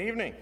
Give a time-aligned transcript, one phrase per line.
[0.00, 0.34] evening.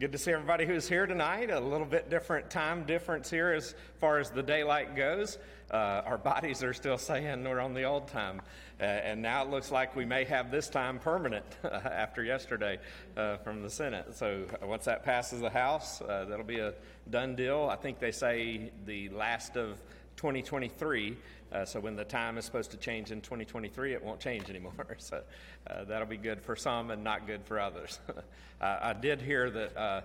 [0.00, 1.50] Good to see everybody who's here tonight.
[1.50, 5.38] A little bit different time difference here as far as the daylight goes.
[5.70, 8.40] Uh, our bodies are still saying we're on the old time.
[8.80, 12.78] Uh, and now it looks like we may have this time permanent after yesterday
[13.16, 14.16] uh, from the Senate.
[14.16, 16.74] So uh, once that passes the House, uh, that'll be a
[17.10, 17.68] done deal.
[17.70, 19.78] I think they say the last of
[20.16, 21.16] 2023.
[21.54, 24.72] Uh, so when the time is supposed to change in 2023, it won't change anymore.
[24.98, 25.22] So
[25.66, 28.00] uh, that'll be good for some and not good for others.
[28.60, 30.00] uh, I did hear that uh,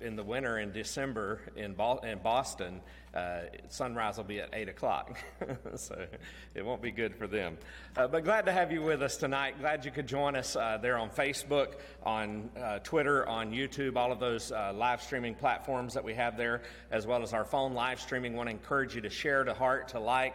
[0.00, 2.80] in the winter in December in, Bo- in Boston,
[3.14, 5.18] uh, sunrise will be at 8 o'clock.
[5.76, 6.06] so
[6.54, 7.58] it won't be good for them.
[7.96, 9.58] Uh, but glad to have you with us tonight.
[9.58, 12.50] Glad you could join us there on Facebook, on
[12.84, 17.22] Twitter, on YouTube, all of those live streaming platforms that we have there, as well
[17.22, 18.34] as our phone live streaming.
[18.34, 20.34] want to encourage you to share, to heart, to like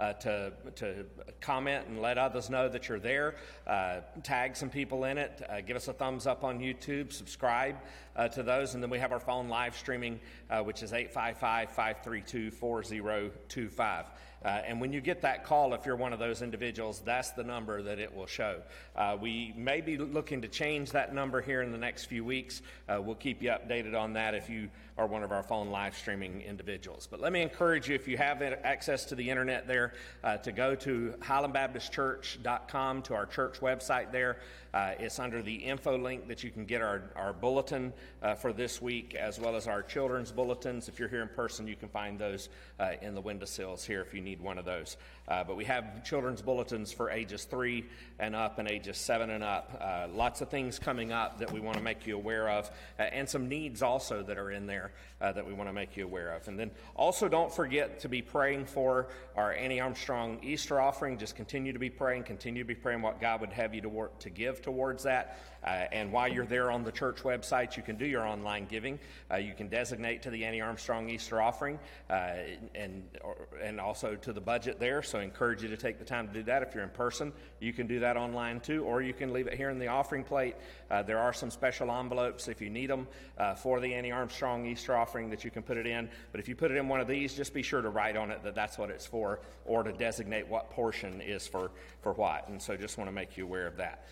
[0.00, 1.04] uh, to, to
[1.40, 3.34] comment and let others know that you're there.
[3.66, 5.42] Uh, tag some people in it.
[5.48, 7.12] Uh, give us a thumbs up on YouTube.
[7.12, 7.76] Subscribe
[8.16, 8.74] uh, to those.
[8.74, 14.06] And then we have our phone live streaming, uh, which is 855 532 4025.
[14.42, 17.44] Uh, and when you get that call, if you're one of those individuals, that's the
[17.44, 18.62] number that it will show.
[19.20, 22.62] We may be looking to change that number here in the next few weeks.
[22.88, 26.42] We'll keep you updated on that if you are one of our phone live streaming
[26.42, 27.06] individuals.
[27.10, 29.89] But let me encourage you, if you have access to the internet there,
[30.24, 34.38] uh, to go to highlandbaptistchurch.com to our church website there.
[34.72, 37.92] Uh, it's under the info link that you can get our, our bulletin
[38.22, 40.88] uh, for this week, as well as our children's bulletins.
[40.88, 42.48] If you're here in person, you can find those
[42.78, 44.96] uh, in the windowsills here if you need one of those.
[45.26, 47.84] Uh, but we have children's bulletins for ages three
[48.18, 49.78] and up and ages seven and up.
[49.80, 53.02] Uh, lots of things coming up that we want to make you aware of, uh,
[53.02, 56.34] and some needs also that are in there that we want to make you aware
[56.34, 56.48] of.
[56.48, 61.18] And then also don't forget to be praying for our Annie Armstrong Easter offering.
[61.18, 63.88] Just continue to be praying, continue to be praying what God would have you to
[63.90, 65.38] work to give towards that.
[65.62, 68.98] Uh, and while you're there on the church website, you can do your online giving.
[69.30, 71.78] Uh, you can designate to the Annie Armstrong Easter offering
[72.08, 72.32] uh,
[72.74, 75.02] and, or, and also to the budget there.
[75.02, 76.62] So I encourage you to take the time to do that.
[76.62, 79.54] If you're in person, you can do that online too, or you can leave it
[79.54, 80.56] here in the offering plate.
[80.90, 83.06] Uh, there are some special envelopes if you need them
[83.36, 86.08] uh, for the Annie Armstrong Easter offering that you can put it in.
[86.32, 88.30] But if you put it in one of these, just be sure to write on
[88.30, 92.48] it that that's what it's for or to designate what portion is for, for what.
[92.48, 94.06] And so just want to make you aware of that.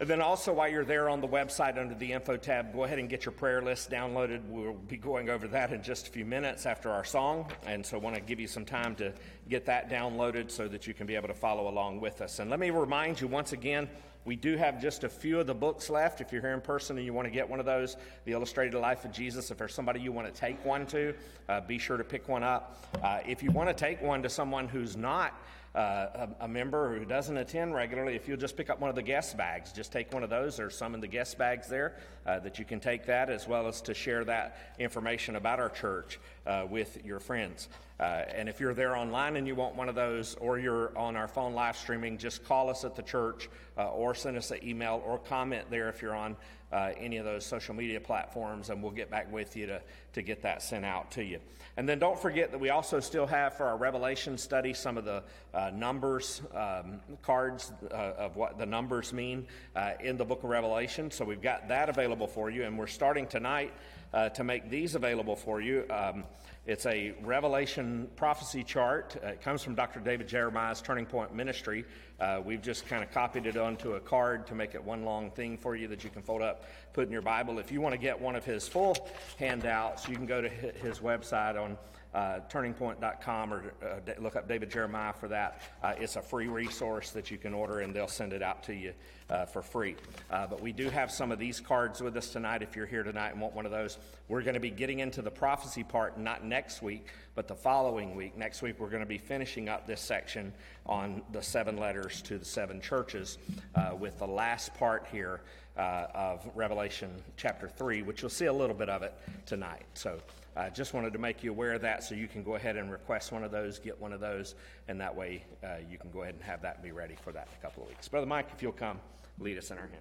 [0.00, 2.98] And then also, while you're there on the website under the info tab, go ahead
[2.98, 4.40] and get your prayer list downloaded.
[4.48, 7.50] We'll be going over that in just a few minutes after our song.
[7.66, 9.12] And so, I want to give you some time to
[9.48, 12.38] get that downloaded so that you can be able to follow along with us.
[12.38, 13.88] And let me remind you once again
[14.28, 16.20] we do have just a few of the books left.
[16.20, 17.96] If you're here in person and you want to get one of those,
[18.26, 21.14] The Illustrated Life of Jesus, if there's somebody you want to take one to,
[21.48, 22.84] uh, be sure to pick one up.
[23.02, 25.32] Uh, if you want to take one to someone who's not
[25.78, 28.96] uh, a, a, member who doesn't attend regularly, if you'll just pick up one of
[28.96, 30.56] the guest bags, just take one of those.
[30.56, 31.94] There's some in the guest bags there
[32.26, 35.68] uh, that you can take that, as well as to share that information about our
[35.68, 36.18] church
[36.48, 37.68] uh, with your friends.
[38.00, 41.16] Uh, and if you're there online and you want one of those, or you're on
[41.16, 44.58] our phone live streaming, just call us at the church uh, or send us an
[44.62, 46.36] email or comment there if you're on
[46.72, 49.80] uh, any of those social media platforms, and we'll get back with you to,
[50.12, 51.40] to get that sent out to you.
[51.76, 55.04] And then don't forget that we also still have for our Revelation study some of
[55.04, 55.22] the
[55.54, 59.46] uh, numbers um, cards uh, of what the numbers mean
[59.76, 61.10] uh, in the book of Revelation.
[61.10, 63.72] So we've got that available for you, and we're starting tonight
[64.12, 65.84] uh, to make these available for you.
[65.90, 66.24] Um,
[66.66, 69.16] it's a Revelation prophecy chart.
[69.24, 70.00] Uh, it comes from Dr.
[70.00, 71.86] David Jeremiah's Turning Point Ministry.
[72.20, 75.30] Uh, we've just kind of copied it onto a card to make it one long
[75.30, 77.58] thing for you that you can fold up, put in your Bible.
[77.58, 79.08] If you want to get one of his full
[79.38, 81.78] handouts, you can go to his website on
[82.14, 85.60] uh, turningpoint.com or uh, look up David Jeremiah for that.
[85.82, 88.74] Uh, it's a free resource that you can order and they'll send it out to
[88.74, 88.94] you
[89.28, 89.94] uh, for free.
[90.30, 93.02] Uh, but we do have some of these cards with us tonight if you're here
[93.02, 93.98] tonight and want one of those.
[94.28, 98.14] We're going to be getting into the prophecy part not next week, but the following
[98.14, 98.36] week.
[98.38, 100.52] Next week, we're going to be finishing up this section
[100.86, 103.36] on the seven letters to the seven churches
[103.74, 105.40] uh, with the last part here
[105.76, 109.14] of Revelation chapter 3, which you'll see a little bit of it
[109.46, 109.84] tonight.
[109.94, 110.18] So,
[110.58, 112.90] I just wanted to make you aware of that so you can go ahead and
[112.90, 114.56] request one of those, get one of those,
[114.88, 117.32] and that way uh, you can go ahead and have that and be ready for
[117.32, 118.08] that in a couple of weeks.
[118.08, 118.98] Brother Mike, if you'll come,
[119.38, 120.00] lead us in our hymn.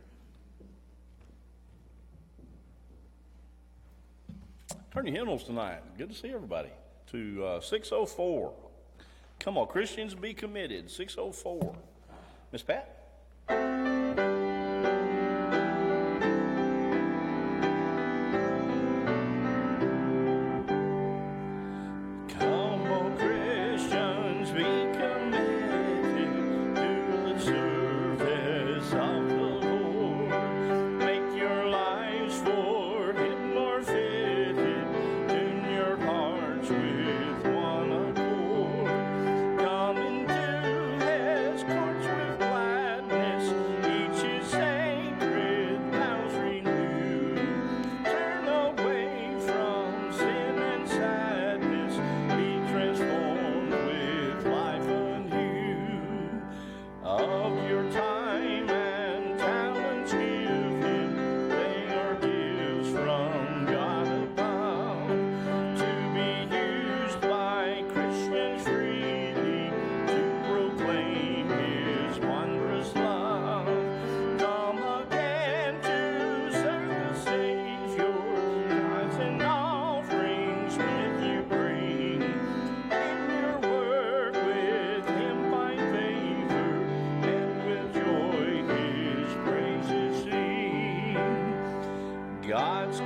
[4.91, 5.81] Turn your hymnals tonight.
[5.95, 6.69] Good to see everybody.
[7.11, 8.51] To uh, 604.
[9.39, 10.89] Come on, Christians, be committed.
[10.89, 11.75] 604.
[12.51, 13.96] Miss Pat?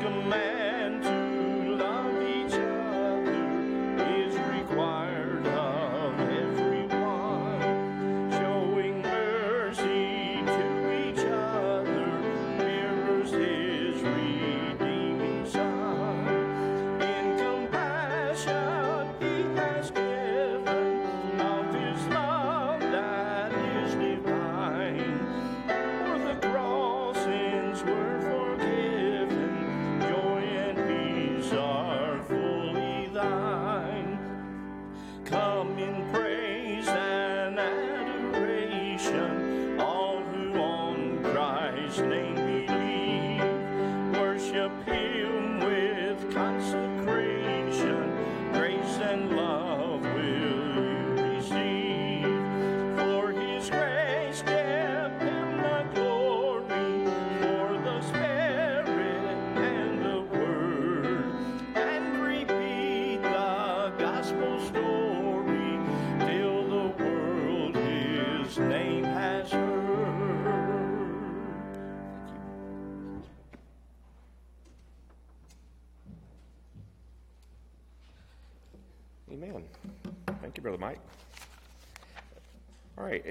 [0.02, 0.51] God's command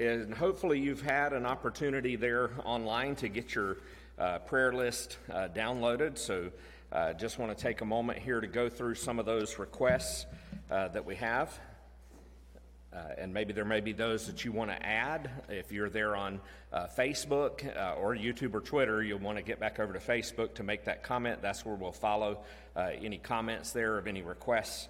[0.01, 3.77] and hopefully you've had an opportunity there online to get your
[4.17, 6.17] uh, prayer list uh, downloaded.
[6.17, 6.49] So
[6.91, 10.25] uh, just want to take a moment here to go through some of those requests
[10.71, 11.57] uh, that we have.
[12.91, 15.29] Uh, and maybe there may be those that you want to add.
[15.49, 16.41] If you're there on
[16.73, 17.63] uh, Facebook
[17.97, 21.03] or YouTube or Twitter, you'll want to get back over to Facebook to make that
[21.03, 21.43] comment.
[21.43, 22.39] That's where we'll follow
[22.75, 24.89] any comments there of any requests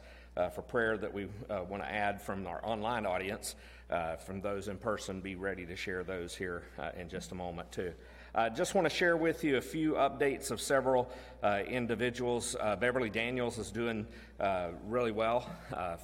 [0.56, 3.56] for prayer that we want to add from our online audience.
[3.92, 7.36] Uh, from those in person, be ready to share those here uh, in just a
[7.36, 7.92] moment, too.
[8.34, 11.12] I uh, just want to share with you a few updates of several
[11.44, 12.56] uh, individuals.
[12.58, 14.08] Uh, Beverly Daniels is doing
[14.88, 15.48] really well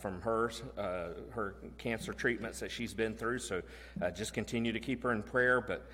[0.01, 0.51] from her
[1.29, 3.39] her cancer treatments that she's been through.
[3.39, 3.62] So
[4.13, 5.62] just continue to keep her in prayer.
[5.62, 5.89] But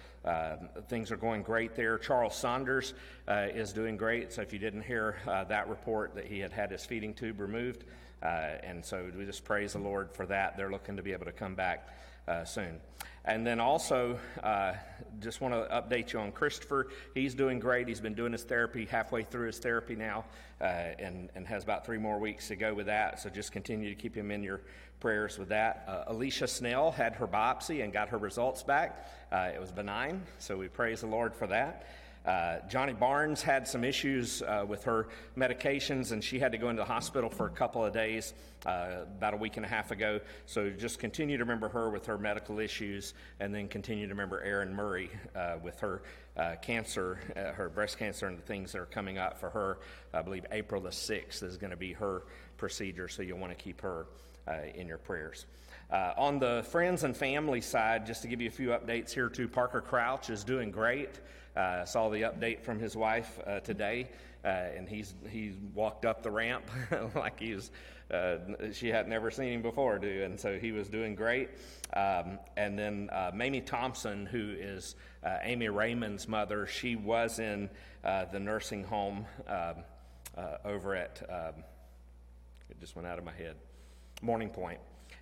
[0.89, 1.99] things are going great there.
[1.99, 2.95] Charles Saunders
[3.29, 4.33] is doing great.
[4.33, 7.83] So if you didn't hear that report, that he had had his feeding tube removed.
[8.23, 10.55] Uh, and so we just praise the Lord for that.
[10.55, 11.89] They're looking to be able to come back
[12.27, 12.79] uh, soon.
[13.25, 14.73] And then also, uh,
[15.21, 16.87] just want to update you on Christopher.
[17.13, 17.87] He's doing great.
[17.87, 20.25] He's been doing his therapy halfway through his therapy now
[20.59, 20.63] uh,
[20.99, 23.19] and, and has about three more weeks to go with that.
[23.21, 24.61] So just continue to keep him in your
[24.99, 25.85] prayers with that.
[25.87, 29.07] Uh, Alicia Snell had her biopsy and got her results back.
[29.31, 31.87] Uh, it was benign, so we praise the Lord for that.
[32.25, 36.69] Uh, Johnny Barnes had some issues uh, with her medications, and she had to go
[36.69, 38.33] into the hospital for a couple of days
[38.65, 40.21] uh, about a week and a half ago.
[40.45, 44.41] So just continue to remember her with her medical issues, and then continue to remember
[44.41, 46.03] Erin Murray uh, with her
[46.37, 49.79] uh, cancer, her breast cancer, and the things that are coming up for her.
[50.13, 52.23] I believe April the 6th is going to be her
[52.57, 54.07] procedure, so you'll want to keep her
[54.75, 55.45] in your prayers.
[55.91, 59.29] Uh, on the friends and family side, just to give you a few updates here
[59.29, 61.19] too, Parker Crouch is doing great.
[61.55, 64.09] Uh, saw the update from his wife uh, today,
[64.43, 66.65] uh, and he's he walked up the ramp
[67.15, 67.71] like he was.
[68.11, 68.37] Uh,
[68.73, 71.49] she had never seen him before, do, and so he was doing great.
[71.95, 74.95] Um, and then uh, Mamie Thompson, who is
[75.43, 77.69] Amy Raymond's mother, she was in
[78.03, 79.75] the nursing home um,
[80.65, 81.21] over at.
[81.29, 81.63] Um,
[82.69, 83.55] it just went out of my head.
[84.21, 84.79] Morning Pointe.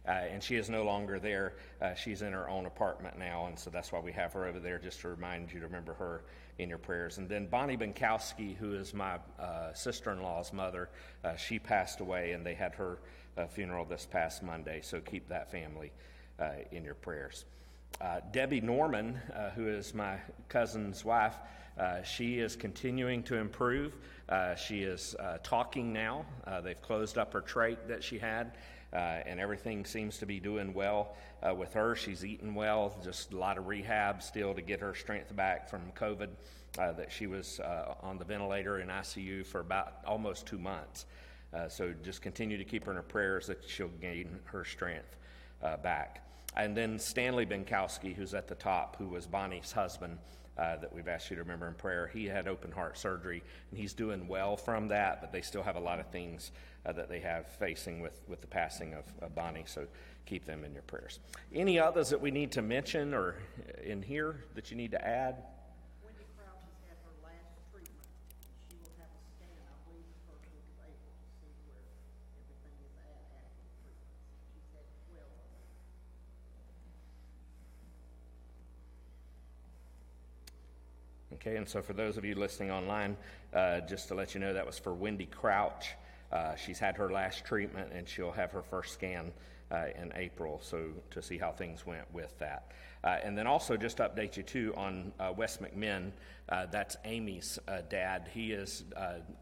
[0.07, 1.53] Uh, and she is no longer there.
[1.81, 4.59] Uh, she's in her own apartment now, and so that's why we have her over
[4.59, 6.23] there, just to remind you to remember her
[6.57, 7.17] in your prayers.
[7.19, 10.89] And then Bonnie Binkowski, who is my uh, sister in law's mother,
[11.23, 12.97] uh, she passed away, and they had her
[13.37, 15.91] uh, funeral this past Monday, so keep that family
[16.39, 17.45] uh, in your prayers.
[18.31, 19.19] Debbie Norman,
[19.53, 20.17] who is my
[20.49, 21.35] cousin's wife,
[22.03, 23.93] she is continuing to improve.
[24.57, 26.25] she is talking now.
[26.63, 28.53] they've closed up her trach that she had.
[28.93, 31.95] Uh, and everything seems to be doing well uh, with her.
[31.95, 35.81] She's eating well, just a lot of rehab still to get her strength back from
[35.95, 36.29] COVID.
[36.79, 41.05] Uh, that she was uh, on the ventilator in ICU for about almost two months.
[41.53, 45.17] Uh, so just continue to keep her in her prayers that she'll gain her strength
[45.61, 46.25] uh, back.
[46.55, 50.17] And then Stanley Benkowski, who's at the top, who was Bonnie's husband.
[50.57, 52.11] Uh, that we've asked you to remember in prayer.
[52.13, 53.41] He had open heart surgery,
[53.71, 56.51] and he's doing well from that, but they still have a lot of things
[56.85, 59.63] uh, that they have facing with, with the passing of, of Bonnie.
[59.65, 59.87] So
[60.25, 61.19] keep them in your prayers.
[61.55, 63.37] Any others that we need to mention or
[63.81, 65.41] in here that you need to add?
[66.03, 68.11] Wendy Crouch has had her last treatment.
[68.67, 71.79] She will have a scan, I believe, the first week of April to see where
[72.43, 74.19] everything is at after the treatment.
[74.51, 75.47] She's had twelve of
[81.30, 81.30] them.
[81.41, 83.17] Okay, and so for those of you listening online,
[83.51, 85.93] uh, just to let you know, that was for Wendy Crouch.
[86.31, 89.31] Uh, she's had her last treatment and she'll have her first scan
[89.71, 92.71] uh, in April, so to see how things went with that.
[93.03, 96.11] Uh, and then also just to update you too on uh, Wes McMinn,
[96.49, 98.29] uh, that's Amy's uh, dad.
[98.31, 98.83] He is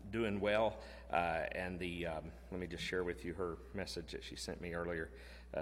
[0.09, 0.77] doing well,
[1.11, 4.73] and the um, let me just share with you her message that she sent me
[4.73, 5.09] earlier.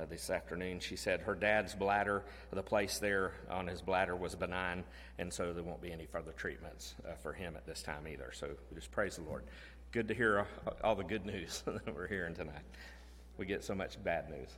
[0.10, 4.84] This afternoon, she said her dad's bladder, the place there on his bladder was benign,
[5.18, 8.32] and so there won't be any further treatments uh, for him at this time either.
[8.34, 9.44] So we just praise the Lord.
[9.92, 10.46] Good to hear
[10.84, 12.64] all the good news that we're hearing tonight
[13.38, 14.50] we get so much bad news.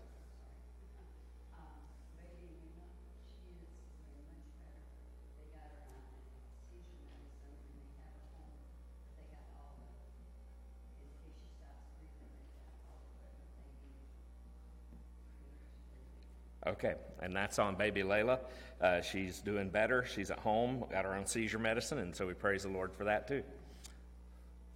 [16.69, 18.39] Okay, and that's on baby Layla.
[18.79, 20.05] Uh, she's doing better.
[20.05, 23.05] She's at home, got her own seizure medicine, and so we praise the Lord for
[23.05, 23.43] that too.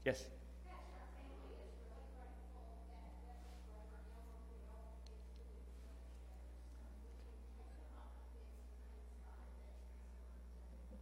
[0.03, 0.25] Yes?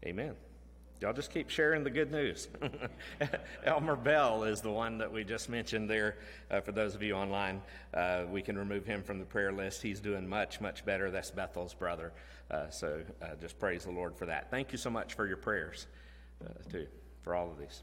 [0.06, 0.36] Amen.
[1.02, 2.48] Y'all just keep sharing the good news.
[3.66, 6.18] Elmer Bell is the one that we just mentioned there.
[6.52, 7.60] Uh, for those of you online,
[7.96, 9.82] uh, we can remove him from the prayer list.
[9.82, 11.10] He's doing much, much better.
[11.10, 12.14] That's Bethel's brother.
[12.52, 14.52] Uh, so uh, just praise the Lord for that.
[14.52, 15.88] Thank you so much for your prayers,
[16.46, 16.86] uh, too,
[17.24, 17.82] for all of these.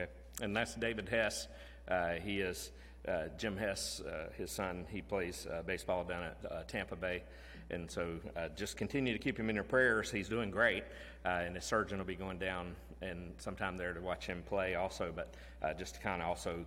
[0.00, 0.10] Okay,
[0.42, 1.48] and that's David Hess.
[1.88, 2.70] Uh, he is
[3.06, 4.86] uh, Jim Hess, uh, his son.
[4.90, 7.22] He plays uh, baseball down at uh, Tampa Bay,
[7.70, 10.10] and so uh, just continue to keep him in your prayers.
[10.10, 10.84] He's doing great,
[11.24, 15.12] and his surgeon will be going down and sometime there to watch him play also.
[15.14, 15.34] But
[15.78, 16.64] just to kind of also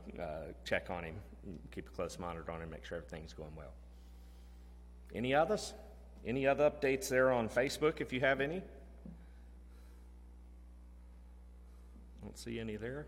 [0.66, 1.16] check on him,
[1.74, 3.74] keep a close monitor on him, make sure everything's going well.
[5.16, 5.74] Any others?
[6.26, 8.62] Any other updates there on Facebook if you have any?
[12.22, 13.06] Don't see any there.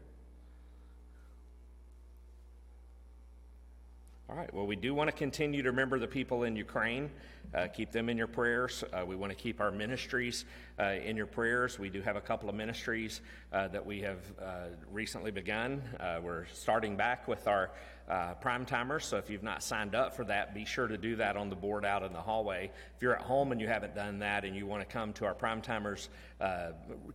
[4.27, 7.11] All right, well, we do want to continue to remember the people in Ukraine.
[7.53, 8.83] Uh, keep them in your prayers.
[8.91, 10.45] Uh, we want to keep our ministries
[10.79, 11.79] uh, in your prayers.
[11.79, 13.21] We do have a couple of ministries
[13.53, 15.81] uh, that we have uh, recently begun.
[15.99, 17.71] Uh, we're starting back with our
[18.39, 19.03] prime timers.
[19.03, 21.55] So if you've not signed up for that, be sure to do that on the
[21.55, 22.69] board out in the hallway.
[22.95, 25.25] If you're at home and you haven't done that and you want to come to
[25.25, 26.09] our prime timers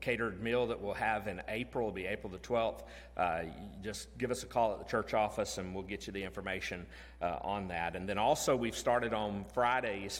[0.01, 2.83] catered meal that we'll have in April, it'll be April the 12th,
[3.17, 3.43] uh,
[3.85, 6.85] just give us a call at the church office and we'll get you the information
[7.21, 7.95] on that.
[7.95, 10.20] And then also, we've started on Fridays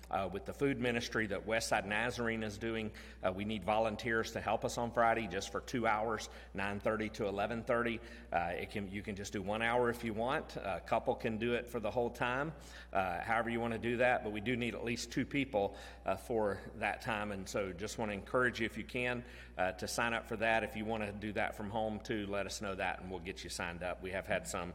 [0.11, 2.91] uh, with the food ministry that Westside Nazarene is doing.
[3.23, 7.23] Uh, we need volunteers to help us on Friday just for two hours, 9:30 to
[7.23, 7.99] 11:30.
[8.31, 10.57] Uh, it can you can just do one hour if you want.
[10.57, 12.51] A couple can do it for the whole time,
[12.93, 14.23] uh, however you want to do that.
[14.23, 15.75] But we do need at least two people
[16.05, 19.23] uh, for that time, and so just want to encourage you if you can
[19.77, 20.63] to sign up for that.
[20.63, 23.19] If you want to do that from home too, let us know that, and we'll
[23.19, 24.01] get you signed up.
[24.01, 24.73] We have had some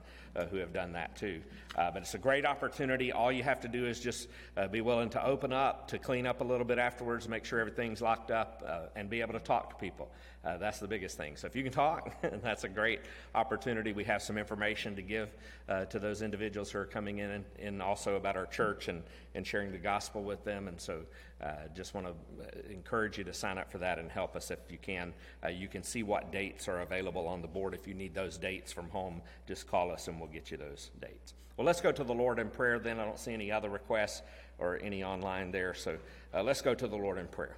[0.50, 1.43] who have done that too.
[1.75, 3.11] but it's a great opportunity.
[3.11, 4.28] All you have to do is just
[4.71, 8.00] be willing to open up, to clean up a little bit afterwards, make sure everything's
[8.00, 10.09] locked up, uh, and be able to talk to people.
[10.45, 11.37] Uh, that's the biggest thing.
[11.37, 13.00] So if you can talk, that's a great
[13.35, 13.92] opportunity.
[13.92, 15.28] We have some information to give
[15.68, 19.02] uh, to those individuals who are coming in and, and, also about our church and,
[19.35, 20.68] and sharing the gospel with them.
[20.68, 21.00] And so
[21.42, 24.52] uh, just want to uh, encourage you to sign up for that and help us
[24.52, 25.12] if you can.
[25.52, 27.75] You can see what dates are available on the board.
[27.75, 30.90] If you need those dates from home, just call us and we'll get you those
[31.00, 31.35] dates.
[31.56, 33.00] Well, let's go to the Lord in prayer then.
[33.00, 34.21] I don't see any other requests
[34.58, 35.75] or any online there.
[35.75, 35.98] So
[36.34, 37.56] uh, let's go to the Lord in prayer.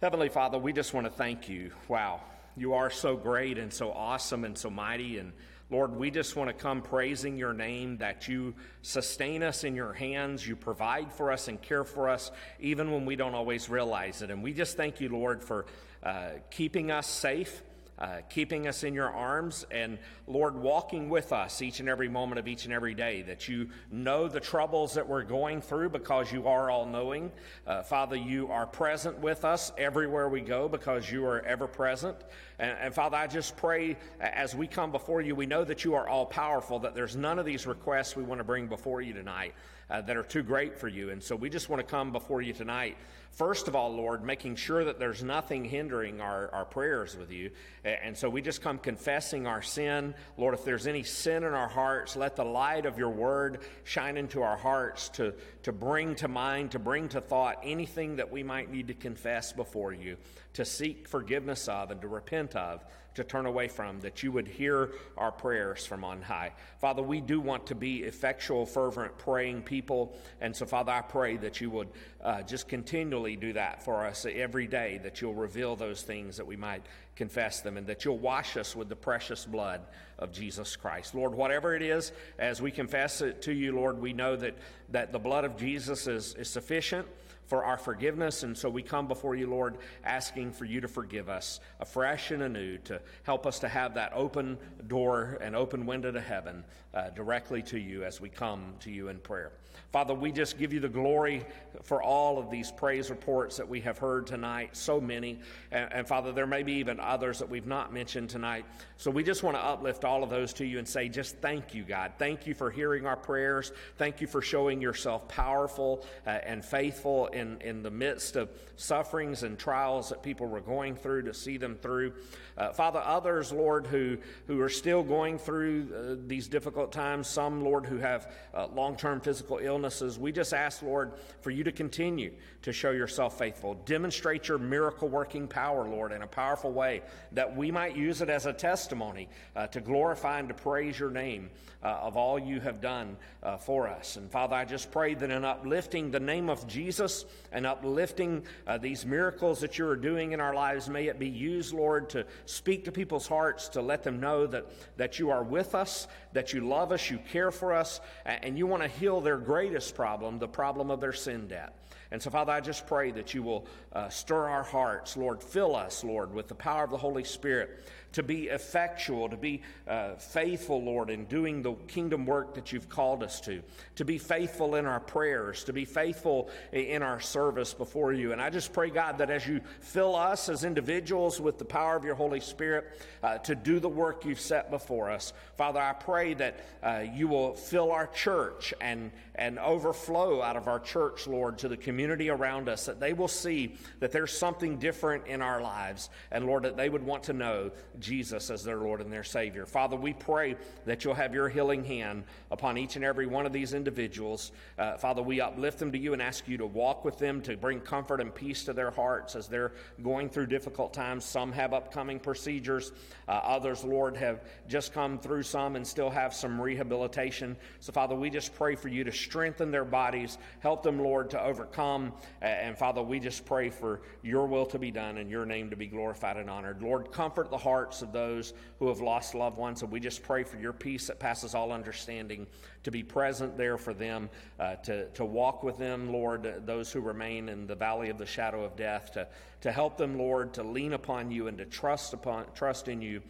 [0.00, 1.70] Heavenly Father, we just want to thank you.
[1.88, 2.20] Wow,
[2.56, 5.18] you are so great and so awesome and so mighty.
[5.18, 5.32] And
[5.70, 9.92] Lord, we just want to come praising your name that you sustain us in your
[9.92, 12.30] hands, you provide for us and care for us,
[12.60, 14.30] even when we don't always realize it.
[14.30, 15.66] And we just thank you, Lord, for
[16.02, 17.62] uh, keeping us safe
[17.98, 22.38] uh, keeping us in your arms, and Lord, walking with us each and every moment
[22.38, 23.22] of each and every day.
[23.22, 27.30] That you know the troubles that we're going through because you are all knowing.
[27.66, 32.16] Uh, Father, you are present with us everywhere we go because you are ever present.
[32.58, 35.94] And, and Father, I just pray as we come before you, we know that you
[35.94, 39.12] are all powerful, that there's none of these requests we want to bring before you
[39.12, 39.54] tonight
[39.90, 41.10] uh, that are too great for you.
[41.10, 42.96] And so we just want to come before you tonight.
[43.34, 47.50] First of all, Lord, making sure that there's nothing hindering our, our prayers with you.
[47.84, 50.14] And so we just come confessing our sin.
[50.36, 54.16] Lord, if there's any sin in our hearts, let the light of your word shine
[54.16, 58.44] into our hearts to, to bring to mind, to bring to thought anything that we
[58.44, 60.16] might need to confess before you,
[60.52, 64.48] to seek forgiveness of, and to repent of to turn away from, that you would
[64.48, 66.52] hear our prayers from on high.
[66.80, 70.16] Father, we do want to be effectual, fervent, praying people.
[70.40, 71.88] And so, Father, I pray that you would
[72.22, 76.46] uh, just continually do that for us every day, that you'll reveal those things that
[76.46, 76.82] we might
[77.16, 79.80] confess them, and that you'll wash us with the precious blood
[80.18, 81.14] of Jesus Christ.
[81.14, 84.56] Lord, whatever it is, as we confess it to you, Lord, we know that,
[84.90, 87.06] that the blood of Jesus is, is sufficient
[87.46, 88.42] for our forgiveness.
[88.42, 92.42] And so we come before you, Lord, asking for you to forgive us afresh and
[92.42, 97.10] anew, to help us to have that open door and open window to heaven uh,
[97.10, 99.52] directly to you as we come to you in prayer.
[99.92, 101.44] Father, we just give you the glory
[101.82, 105.38] for all of these praise reports that we have heard tonight, so many.
[105.70, 108.64] And, and, Father, there may be even others that we've not mentioned tonight.
[108.96, 111.74] So we just want to uplift all of those to you and say, just thank
[111.74, 112.12] you, God.
[112.18, 113.72] Thank you for hearing our prayers.
[113.98, 119.42] Thank you for showing yourself powerful uh, and faithful in, in the midst of sufferings
[119.42, 122.12] and trials that people were going through to see them through.
[122.56, 127.62] Uh, Father, others, Lord, who, who are still going through uh, these difficult times, some,
[127.62, 131.72] Lord, who have uh, long term physical illnesses, we just ask, Lord, for you to
[131.72, 132.32] continue
[132.62, 133.74] to show yourself faithful.
[133.84, 138.30] Demonstrate your miracle working power, Lord, in a powerful way that we might use it
[138.30, 141.50] as a testimony uh, to glorify and to praise your name
[141.84, 144.16] uh, of all you have done uh, for us.
[144.16, 148.78] And Father, I just pray that in uplifting the name of Jesus and uplifting uh,
[148.78, 152.26] these miracles that you are doing in our lives, may it be used, Lord, to
[152.46, 156.52] speak to people's hearts, to let them know that, that you are with us, that
[156.52, 160.38] you love us, you care for us, and you want to heal their greatest problem,
[160.38, 161.76] the problem of their sin debt.
[162.10, 165.42] And so, Father, I just pray that you will uh, stir our hearts, Lord.
[165.42, 169.60] Fill us, Lord, with the power of the Holy Spirit to be effectual, to be
[169.88, 173.60] uh, faithful, Lord, in doing the kingdom work that you've called us to,
[173.96, 178.32] to be faithful in our prayers, to be faithful in our service before you.
[178.32, 181.96] And I just pray, God, that as you fill us as individuals with the power
[181.96, 185.92] of your Holy Spirit uh, to do the work you've set before us, Father, I
[185.92, 191.26] pray that uh, you will fill our church and, and overflow out of our church,
[191.26, 195.42] Lord, to the community around us, that they will see that there's something different in
[195.42, 196.10] our lives.
[196.30, 197.72] And Lord, that they would want to know
[198.04, 199.64] Jesus as their Lord and their Savior.
[199.64, 203.52] Father, we pray that you'll have your healing hand upon each and every one of
[203.52, 204.52] these individuals.
[204.78, 207.56] Uh, Father, we uplift them to you and ask you to walk with them, to
[207.56, 211.24] bring comfort and peace to their hearts as they're going through difficult times.
[211.24, 212.92] Some have upcoming procedures,
[213.26, 217.56] uh, others, Lord, have just come through some and still have some rehabilitation.
[217.80, 221.42] So, Father, we just pray for you to strengthen their bodies, help them, Lord, to
[221.42, 222.12] overcome.
[222.42, 225.76] And, Father, we just pray for your will to be done and your name to
[225.76, 226.82] be glorified and honored.
[226.82, 229.82] Lord, comfort the hearts hearts of those who have lost loved ones.
[229.82, 232.46] And we just pray for your peace that passes all understanding
[232.82, 234.28] to be present there for them,
[234.58, 238.26] uh, to, to walk with them, Lord, those who remain in the valley of the
[238.26, 239.28] shadow of death, to,
[239.60, 243.22] to help them, Lord, to lean upon you and to trust, upon, trust in you.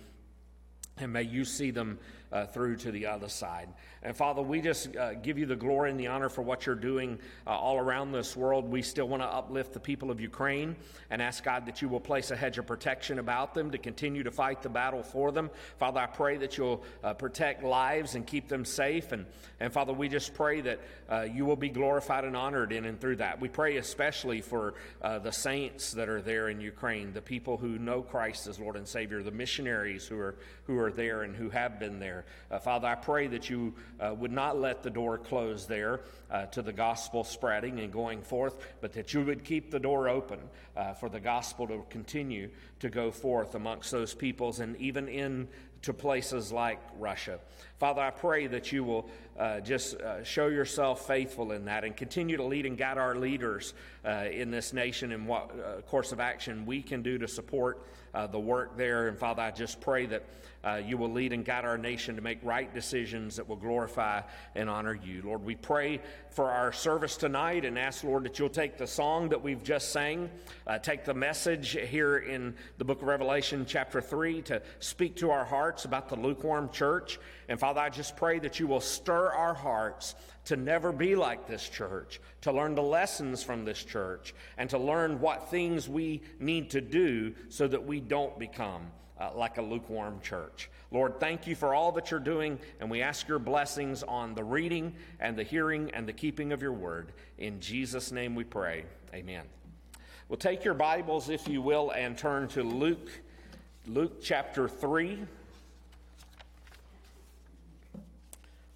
[0.96, 1.98] And may you see them
[2.32, 3.68] uh, through to the other side.
[4.02, 6.74] And Father, we just uh, give you the glory and the honor for what you're
[6.74, 8.70] doing uh, all around this world.
[8.70, 10.76] We still want to uplift the people of Ukraine
[11.10, 14.22] and ask God that you will place a hedge of protection about them to continue
[14.22, 15.50] to fight the battle for them.
[15.78, 19.12] Father, I pray that you'll uh, protect lives and keep them safe.
[19.12, 19.24] And,
[19.60, 23.00] and Father, we just pray that uh, you will be glorified and honored in and
[23.00, 23.40] through that.
[23.40, 27.78] We pray especially for uh, the saints that are there in Ukraine, the people who
[27.78, 31.48] know Christ as Lord and Savior, the missionaries who are, who are there and who
[31.50, 32.23] have been there.
[32.62, 36.62] Father, I pray that you uh, would not let the door close there uh, to
[36.62, 40.38] the gospel spreading and going forth, but that you would keep the door open
[40.76, 45.48] uh, for the gospel to continue to go forth amongst those peoples and even in
[45.82, 47.38] to places like Russia.
[47.84, 49.06] Father, I pray that you will
[49.38, 53.14] uh, just uh, show yourself faithful in that and continue to lead and guide our
[53.14, 53.74] leaders
[54.06, 57.84] uh, in this nation and what uh, course of action we can do to support
[58.14, 59.08] uh, the work there.
[59.08, 60.24] And Father, I just pray that
[60.62, 64.22] uh, you will lead and guide our nation to make right decisions that will glorify
[64.54, 65.20] and honor you.
[65.22, 69.28] Lord, we pray for our service tonight and ask, Lord, that you'll take the song
[69.28, 70.30] that we've just sang,
[70.82, 75.44] take the message here in the book of Revelation, chapter 3, to speak to our
[75.44, 77.18] hearts about the lukewarm church.
[77.48, 80.14] And Father, I just pray that you will stir our hearts
[80.46, 84.78] to never be like this church, to learn the lessons from this church, and to
[84.78, 88.82] learn what things we need to do so that we don't become
[89.18, 90.68] uh, like a lukewarm church.
[90.90, 94.44] Lord, thank you for all that you're doing, and we ask your blessings on the
[94.44, 97.12] reading and the hearing and the keeping of your word.
[97.38, 98.84] In Jesus' name we pray.
[99.12, 99.44] Amen.
[100.28, 103.10] Well, take your Bibles, if you will, and turn to Luke,
[103.86, 105.18] Luke chapter 3.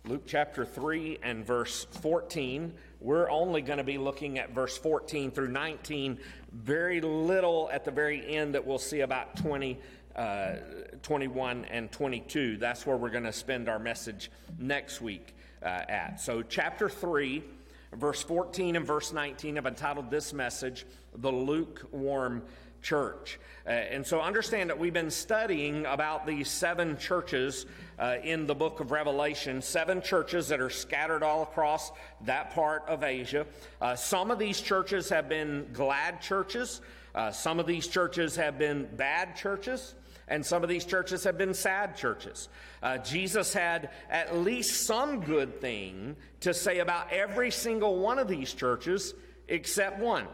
[0.09, 2.73] Luke chapter 3 and verse 14.
[2.99, 6.19] We're only going to be looking at verse 14 through 19.
[6.51, 9.79] Very little at the very end that we'll see about 20
[10.17, 10.55] uh,
[11.03, 12.57] 21 and 22.
[12.57, 16.19] That's where we're going to spend our message next week uh, at.
[16.23, 17.45] So, chapter 3,
[17.93, 22.43] verse 14 and verse 19 I've entitled this message, The Lukewarm
[22.83, 23.39] Church.
[23.67, 27.67] Uh, and so, understand that we've been studying about these seven churches
[27.99, 32.85] uh, in the book of Revelation, seven churches that are scattered all across that part
[32.89, 33.47] of Asia.
[33.81, 36.81] Uh, some of these churches have been glad churches.
[37.15, 39.95] Uh, some of these churches have been bad churches
[40.29, 42.49] and some of these churches have been sad churches.
[42.83, 48.29] Uh, Jesus had at least some good thing to say about every single one of
[48.29, 49.15] these churches
[49.49, 50.27] except one.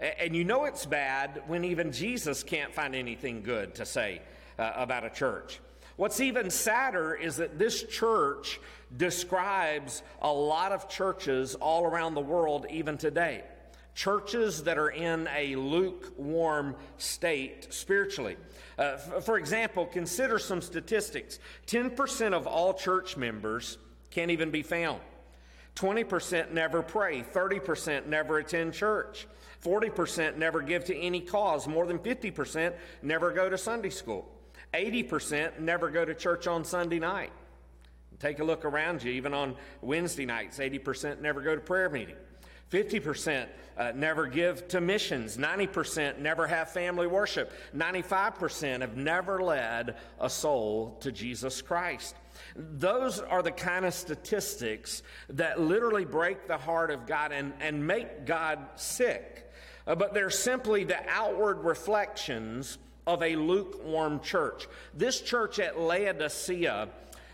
[0.00, 4.22] And you know it's bad when even Jesus can't find anything good to say
[4.58, 5.60] uh, about a church.
[5.96, 8.58] What's even sadder is that this church
[8.96, 13.44] describes a lot of churches all around the world, even today.
[13.94, 18.38] Churches that are in a lukewarm state spiritually.
[18.78, 23.76] Uh, f- for example, consider some statistics 10% of all church members
[24.10, 25.00] can't even be found,
[25.80, 29.26] 20% never pray, 30% never attend church.
[29.64, 31.66] 40% never give to any cause.
[31.66, 34.30] More than 50% never go to Sunday school.
[34.74, 37.32] 80% never go to church on Sunday night.
[38.18, 42.16] Take a look around you, even on Wednesday nights, 80% never go to prayer meeting.
[42.70, 45.38] 50% uh, never give to missions.
[45.38, 47.52] 90% never have family worship.
[47.74, 52.14] 95% have never led a soul to Jesus Christ.
[52.56, 57.86] Those are the kind of statistics that literally break the heart of God and, and
[57.86, 59.50] make God sick.
[59.86, 64.68] Uh, but they're simply the outward reflections of a lukewarm church.
[64.94, 66.88] This church at Laodicea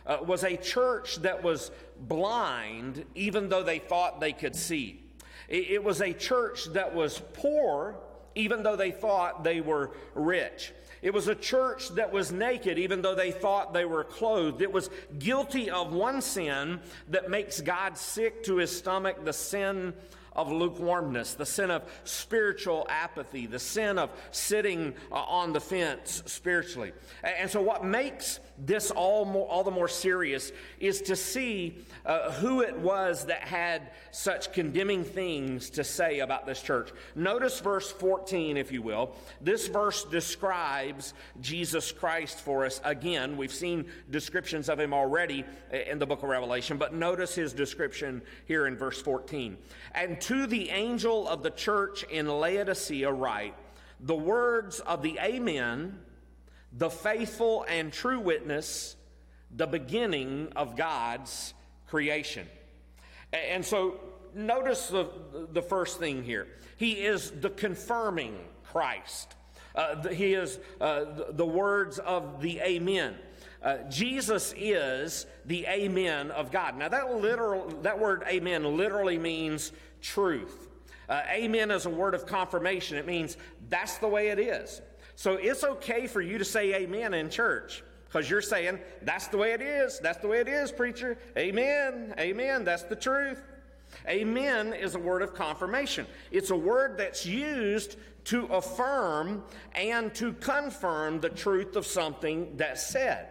[0.07, 5.03] uh, was a church that was blind even though they thought they could see.
[5.49, 7.97] It was a church that was poor,
[8.35, 10.73] even though they thought they were rich.
[11.07, 14.61] It was a church that was naked, even though they thought they were clothed.
[14.61, 14.91] It was
[15.21, 19.95] guilty of one sin that makes God sick to his stomach, the sin
[20.33, 26.25] of lukewarmness, the sin of spiritual apathy, the sin of sitting uh, on the fence
[26.27, 26.91] spiritually.
[27.23, 32.33] And so, what makes this all, more, all the more serious is to see uh,
[32.33, 36.91] who it was that had such condemning things to say about this church.
[37.15, 39.15] Notice verse 14, if you will.
[39.41, 42.81] This verse describes Jesus Christ for us.
[42.85, 47.53] Again, we've seen descriptions of him already in the book of Revelation, but notice his
[47.53, 49.57] description here in verse 14.
[49.95, 53.55] And to the angel of the church in Laodicea, write
[54.01, 55.99] the words of the Amen
[56.77, 58.97] the faithful and true witness,
[59.55, 61.55] the beginning of God's
[61.87, 62.47] creation.
[63.33, 64.01] And so
[64.35, 65.09] notice the,
[65.53, 66.47] the first thing here.
[66.77, 69.35] He is the confirming Christ.
[69.75, 73.15] Uh, he is uh, the, the, words of the Amen.
[73.63, 76.79] Uh, Jesus is the Amen of God.
[76.79, 80.69] Now that literal that word Amen literally means truth.
[81.09, 82.97] Uh, amen is a word of confirmation.
[82.97, 83.37] It means
[83.69, 84.81] that's the way it is.
[85.17, 89.39] So it's okay for you to say amen in church because you're saying, that's the
[89.39, 89.99] way it is.
[89.99, 91.19] That's the way it is, preacher.
[91.37, 92.15] Amen.
[92.19, 92.65] Amen.
[92.65, 93.43] That's the truth.
[94.09, 96.07] Amen is a word of confirmation.
[96.31, 99.43] It's a word that's used to affirm
[99.75, 103.29] and to confirm the truth of something that's said.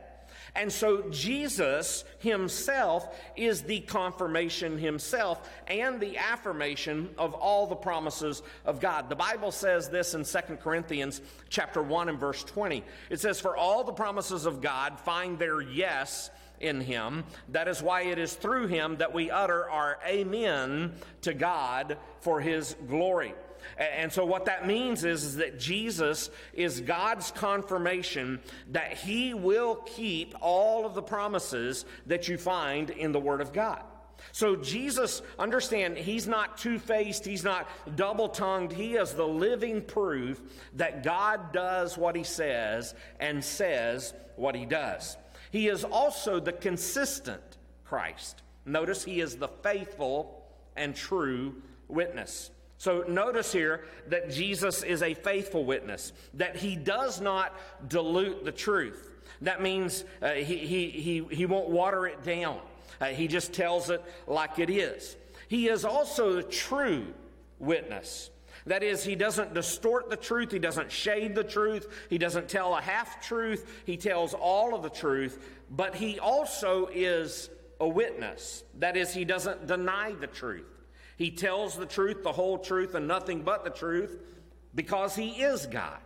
[0.56, 8.42] And so Jesus himself is the confirmation himself and the affirmation of all the promises
[8.66, 9.10] of God.
[9.10, 12.84] The Bible says this in 2 Corinthians chapter 1 and verse 20.
[13.10, 16.30] It says, For all the promises of God find their yes
[16.62, 17.26] in him.
[17.50, 22.40] That is why it is through him that we utter our amen to God for
[22.40, 23.34] his glory.
[23.78, 28.40] And so, what that means is, is that Jesus is God's confirmation
[28.72, 33.54] that He will keep all of the promises that you find in the Word of
[33.54, 33.82] God.
[34.32, 38.72] So, Jesus, understand, He's not two faced, He's not double tongued.
[38.72, 40.42] He is the living proof
[40.74, 45.18] that God does what He says and says what He does.
[45.52, 47.42] He is also the consistent
[47.86, 48.42] Christ.
[48.66, 50.44] Notice He is the faithful
[50.76, 52.52] and true witness.
[52.78, 57.54] So notice here that Jesus is a faithful witness, that he does not
[57.88, 59.12] dilute the truth.
[59.42, 62.60] That means uh, he, he, he, he won't water it down.
[63.00, 65.16] Uh, he just tells it like it is.
[65.48, 67.08] He is also the true
[67.60, 68.30] witness.
[68.68, 72.76] That is, he doesn't distort the truth, he doesn't shade the truth, he doesn't tell
[72.76, 78.64] a half truth, he tells all of the truth, but he also is a witness.
[78.80, 80.66] That is, he doesn't deny the truth.
[81.18, 84.20] He tells the truth, the whole truth, and nothing but the truth
[84.74, 86.00] because he is God.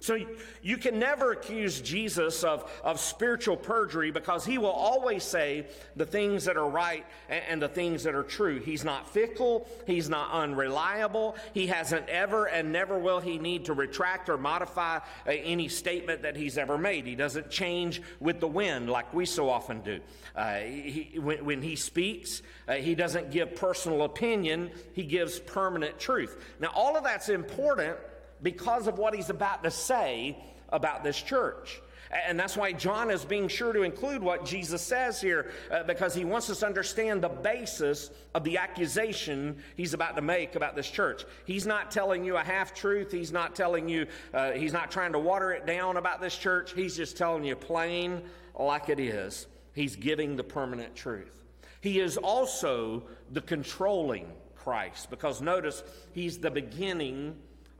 [0.00, 0.18] So
[0.62, 6.06] you can never accuse Jesus of, of spiritual perjury because he will always say the
[6.06, 8.60] things that are right and, and, the things that are true.
[8.60, 13.72] He's not fickle, he's not unreliable, he hasn't ever and never will he need to
[13.72, 17.06] retract or modify uh, any statement that he's ever made.
[17.06, 20.00] He doesn't change with the wind like we so often do.
[20.34, 25.98] Uh, he, when, when, he speaks, uh, he doesn't give personal opinion, he gives permanent
[25.98, 26.54] truth.
[26.60, 27.96] Now, all of that's important
[28.42, 30.36] because of what he's about to say
[30.70, 31.80] about this church.
[32.28, 36.14] And that's why John is being sure to include what Jesus says here, uh, because
[36.14, 40.76] he wants us to understand the basis of the accusation he's about to make about
[40.76, 41.24] this church.
[41.46, 43.10] He's not telling you a half truth.
[43.10, 46.72] He's not telling you, uh, he's not trying to water it down about this church.
[46.74, 48.22] He's just telling you plain
[48.54, 49.48] like it is.
[49.74, 51.42] He's giving the permanent truth.
[51.80, 57.36] He is also the controlling Christ, because notice, he's the beginning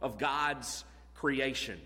[0.06, 1.78] of God's creation.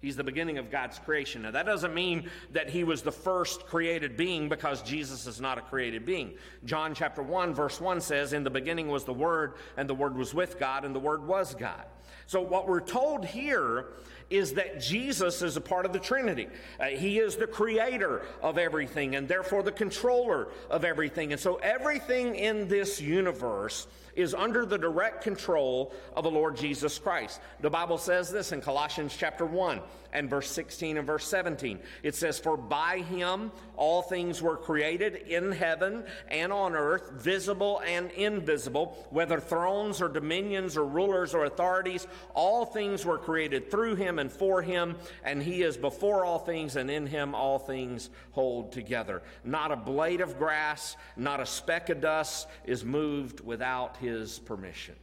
[0.00, 1.42] He's the beginning of God's creation.
[1.42, 5.58] Now, that doesn't mean that he was the first created being because Jesus is not
[5.58, 6.34] a created being.
[6.64, 10.16] John chapter 1, verse 1 says, In the beginning was the Word, and the Word
[10.16, 11.84] was with God, and the Word was God.
[12.26, 13.86] So, what we're told here
[14.30, 16.48] is that Jesus is a part of the Trinity.
[16.78, 21.32] Uh, he is the creator of everything and therefore the controller of everything.
[21.32, 23.86] And so everything in this universe
[24.18, 27.40] is under the direct control of the Lord Jesus Christ.
[27.60, 29.80] The Bible says this in Colossians chapter 1
[30.12, 31.78] and verse 16 and verse 17.
[32.02, 37.80] It says, For by him all things were created in heaven and on earth, visible
[37.86, 43.96] and invisible, whether thrones or dominions or rulers or authorities, all things were created through
[43.96, 48.10] him and for him, and he is before all things, and in him all things
[48.32, 49.22] hold together.
[49.44, 54.94] Not a blade of grass, not a speck of dust is moved without his permission.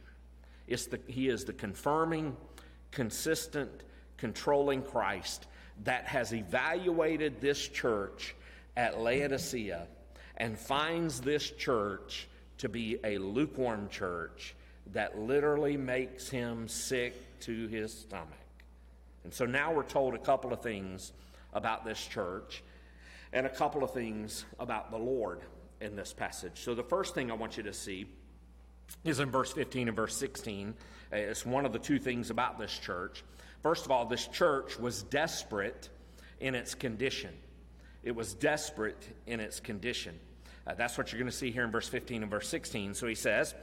[0.66, 2.36] It's the, he is the confirming,
[2.90, 3.82] consistent,
[4.16, 5.46] controlling Christ
[5.84, 8.34] that has evaluated this church
[8.76, 9.86] at Laodicea
[10.36, 14.54] and finds this church to be a lukewarm church
[14.92, 18.28] that literally makes him sick to his stomach.
[19.24, 21.12] And so now we're told a couple of things
[21.52, 22.62] about this church
[23.32, 25.40] and a couple of things about the Lord
[25.80, 26.60] in this passage.
[26.60, 28.06] So the first thing I want you to see
[29.04, 30.74] is in verse 15 and verse 16.
[31.12, 33.24] Uh, it's one of the two things about this church.
[33.62, 35.88] First of all, this church was desperate
[36.40, 37.34] in its condition.
[38.02, 40.18] It was desperate in its condition.
[40.66, 42.94] Uh, that's what you're going to see here in verse 15 and verse 16.
[42.94, 43.54] So he says,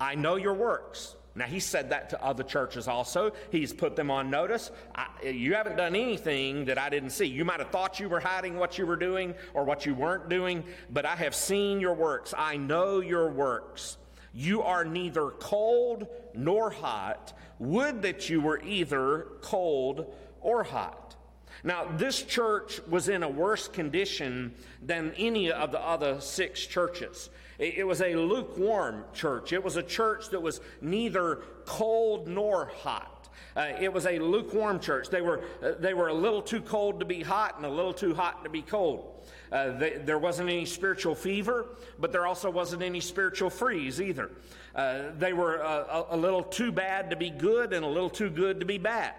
[0.00, 1.16] I know your works.
[1.34, 3.32] Now, he said that to other churches also.
[3.52, 4.70] He's put them on notice.
[4.94, 7.26] I, you haven't done anything that I didn't see.
[7.26, 10.30] You might have thought you were hiding what you were doing or what you weren't
[10.30, 12.32] doing, but I have seen your works.
[12.36, 13.98] I know your works.
[14.32, 17.34] You are neither cold nor hot.
[17.58, 21.16] Would that you were either cold or hot.
[21.64, 27.30] Now, this church was in a worse condition than any of the other six churches.
[27.58, 29.52] It was a lukewarm church.
[29.52, 33.28] It was a church that was neither cold nor hot.
[33.56, 35.08] Uh, it was a lukewarm church.
[35.08, 37.94] They were, uh, they were a little too cold to be hot and a little
[37.94, 39.24] too hot to be cold.
[39.50, 41.66] Uh, they, there wasn't any spiritual fever,
[41.98, 44.30] but there also wasn't any spiritual freeze either.
[44.76, 48.10] Uh, they were uh, a, a, little too bad to be good and a little
[48.10, 49.14] too good to be bad.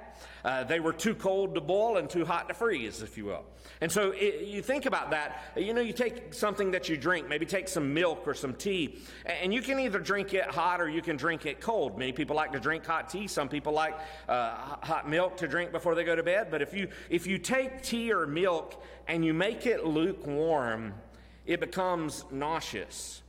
[0.46, 3.44] Uh, they were too cold to boil and too hot to freeze, if you will.
[3.82, 5.42] And so it, you think about that.
[5.56, 9.00] You know, you take something that you drink, maybe take some milk or some tea,
[9.26, 11.98] and you can either drink it hot or you can drink it cold.
[11.98, 13.28] Many people like to drink hot tea.
[13.28, 13.98] Some people like
[14.30, 16.50] uh, hot milk to drink before they go to bed.
[16.52, 20.94] But if you if you take tea or milk and you make it lukewarm,
[21.48, 23.24] it becomes nauseous.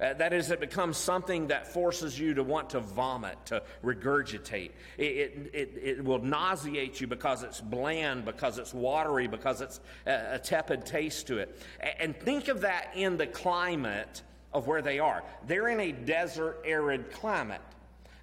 [0.00, 4.70] Uh, that is, it becomes something that forces you to want to vomit, to regurgitate.
[4.96, 9.78] It, it, it, it will nauseate you because it's bland, because it's watery, because it's
[10.06, 11.60] a, a tepid taste to it.
[11.98, 14.22] And think of that in the climate
[14.54, 15.22] of where they are.
[15.46, 17.60] They're in a desert, arid climate.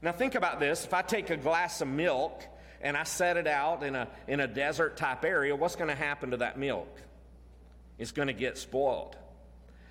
[0.01, 0.83] Now, think about this.
[0.83, 2.43] If I take a glass of milk
[2.81, 5.95] and I set it out in a, in a desert type area, what's going to
[5.95, 6.89] happen to that milk?
[7.99, 9.15] It's going to get spoiled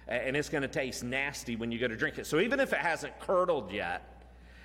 [0.09, 2.27] and it's going to taste nasty when you go to drink it.
[2.27, 4.12] So even if it hasn't curdled yet,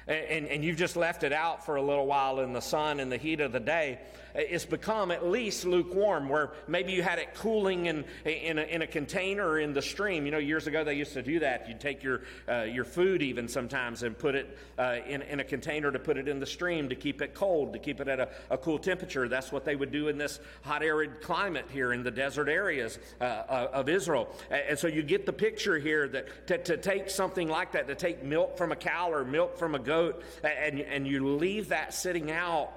[0.08, 3.12] and, and you've just left it out for a little while in the sun and
[3.12, 4.00] the heat of the day,
[4.36, 8.82] it's become at least lukewarm, where maybe you had it cooling in, in, a, in
[8.82, 10.26] a container in the stream.
[10.26, 11.68] You know, years ago they used to do that.
[11.68, 15.44] You'd take your, uh, your food even sometimes and put it uh, in, in a
[15.44, 18.20] container to put it in the stream to keep it cold, to keep it at
[18.20, 19.28] a, a cool temperature.
[19.28, 23.00] That's what they would do in this hot, arid climate here in the desert areas
[23.20, 24.30] uh, uh of Israel.
[24.50, 27.96] And so you get the picture here that to, to take something like that, to
[27.96, 31.94] take milk from a cow or milk from a goat, and, and you leave that
[31.94, 32.72] sitting out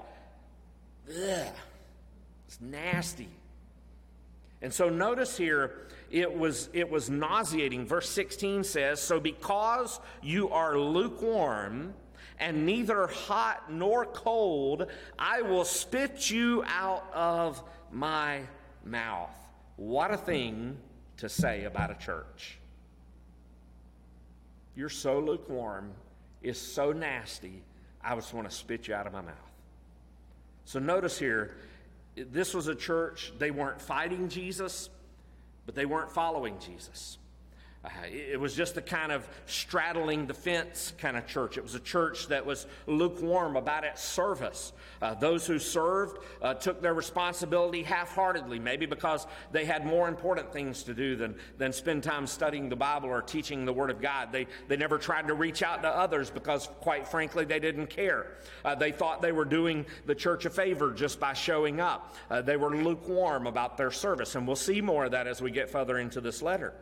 [1.09, 1.53] Ugh,
[2.47, 3.29] it's nasty.
[4.63, 7.87] And so notice here, it was, it was nauseating.
[7.87, 11.93] Verse 16 says, So because you are lukewarm
[12.39, 14.87] and neither hot nor cold,
[15.19, 17.63] I will spit you out of
[17.93, 18.41] my
[18.85, 19.37] mouth.
[19.77, 20.79] What a thing
[21.19, 22.59] to say about a church.
[24.77, 25.93] You're so lukewarm,
[26.43, 27.63] is so nasty,
[28.03, 29.54] I just want to spit you out of my mouth.
[30.65, 31.55] So notice here,
[32.17, 34.89] this was a church, they weren't fighting Jesus,
[35.67, 37.19] but they weren't following Jesus.
[37.85, 41.59] Uh, it was just a kind of straddling the fence kind of church.
[41.59, 44.73] It was a church that was lukewarm about its service.
[45.03, 50.09] Uh, those who served uh, took their responsibility half heartedly, maybe because they had more
[50.09, 53.91] important things to do than, than spend time studying the Bible or teaching the Word
[53.91, 54.33] of God.
[54.33, 58.39] They, they never tried to reach out to others because, quite frankly, they didn't care.
[58.65, 62.15] Uh, they thought they were doing the church a favor just by showing up.
[62.31, 65.51] Uh, they were lukewarm about their service, and we'll see more of that as we
[65.51, 66.73] get further into this letter.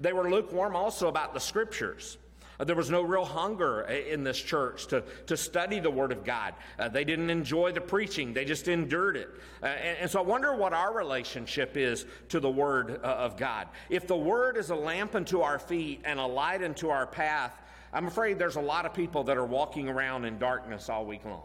[0.00, 2.18] They were lukewarm also about the scriptures.
[2.60, 6.10] Uh, there was no real hunger uh, in this church to, to study the Word
[6.10, 6.54] of God.
[6.78, 9.28] Uh, they didn't enjoy the preaching, they just endured it.
[9.62, 13.36] Uh, and, and, so I wonder what our relationship is to the Word uh, of
[13.36, 13.68] God.
[13.90, 17.60] If the Word is a lamp unto our feet and a light unto our path,
[17.92, 21.24] I'm afraid there's a lot of people that are walking around in darkness all week
[21.24, 21.44] long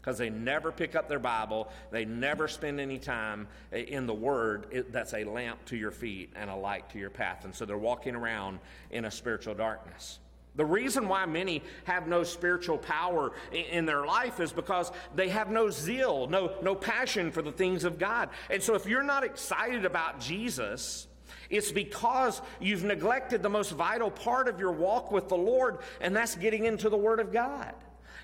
[0.00, 4.86] because they never pick up their Bible, they never spend any time in the Word
[4.90, 7.44] that's a lamp to your feet and a light to your path.
[7.44, 8.60] And so they're walking around
[8.90, 10.18] in a spiritual darkness.
[10.56, 15.50] The reason why many have no spiritual power in their life is because they have
[15.50, 18.30] no zeal, no, no passion for the things of God.
[18.48, 21.06] And so if you're not excited about Jesus,
[21.50, 26.16] it's because you've neglected the most vital part of your walk with the Lord, and
[26.16, 27.74] that's getting into the Word of God.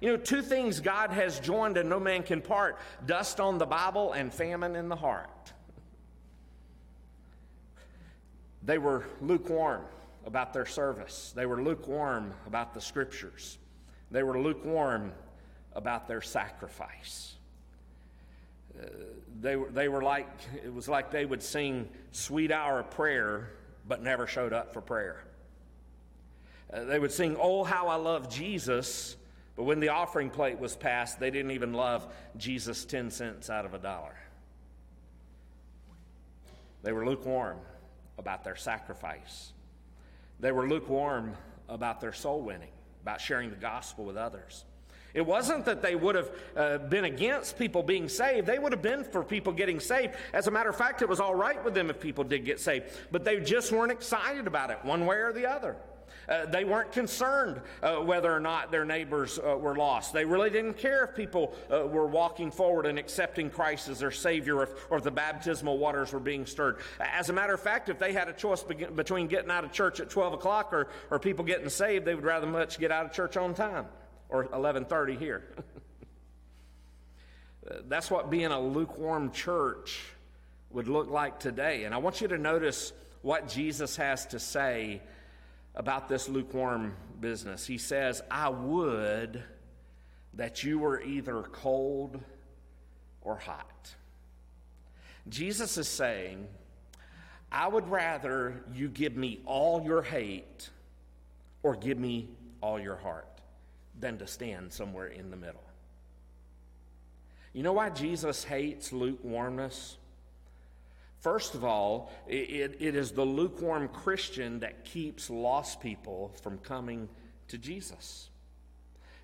[0.01, 3.67] You know, two things God has joined and no man can part dust on the
[3.67, 5.53] Bible and famine in the heart.
[8.63, 9.85] They were lukewarm
[10.27, 13.59] about their service, they were lukewarm about the scriptures,
[14.11, 15.13] they were lukewarm
[15.73, 17.35] about their sacrifice.
[18.77, 18.87] Uh,
[19.41, 20.29] they, were, they were like,
[20.63, 23.51] it was like they would sing Sweet Hour of Prayer,
[23.87, 25.23] but never showed up for prayer.
[26.73, 29.17] Uh, they would sing, Oh, how I love Jesus,
[29.57, 33.65] but when the offering plate was passed, they didn't even love Jesus 10 cents out
[33.65, 34.15] of a dollar.
[36.83, 37.59] They were lukewarm
[38.19, 39.53] about their sacrifice.
[40.39, 41.35] They were lukewarm
[41.69, 42.71] about their soul winning,
[43.03, 44.65] about sharing the gospel with others.
[45.15, 48.47] It wasn't that they would have uh, been against people being saved.
[48.47, 50.15] They would have been for people getting saved.
[50.35, 52.61] As a matter of fact, it was all right with them if people did get
[52.61, 55.77] saved, but they just weren't excited about it one way or the other.
[56.29, 60.13] Uh, they weren't concerned uh, whether or not their neighbors uh, were lost.
[60.13, 64.11] They really didn't care if people uh, were walking forward and accepting Christ as their
[64.11, 66.79] Savior or if, or if, the baptismal waters were being stirred.
[66.99, 69.73] As a matter of fact, if they had a choice be- between getting out of
[69.73, 73.07] church at 12 o'clock or, or people getting saved, they would rather much get out
[73.07, 73.87] of church on time
[74.29, 75.45] or 11.30 here.
[77.89, 80.03] That's what being a lukewarm church
[80.71, 81.85] would look like today.
[81.85, 85.03] And I want you to notice what Jesus has to say
[85.77, 87.67] about this lukewarm business.
[87.67, 89.43] He says, I would
[90.35, 92.21] that you were either cold
[93.21, 93.95] or hot.
[95.29, 96.47] Jesus is saying,
[97.51, 100.71] I would rather you give me all your hate
[101.63, 102.29] or give me
[102.61, 103.27] all your heart
[103.99, 105.65] than to stand somewhere in the middle.
[107.53, 109.97] You know why Jesus hates lukewarmness?
[111.27, 117.09] First of all, it, it is the lukewarm Christian that keeps lost people from coming
[117.49, 118.31] to Jesus.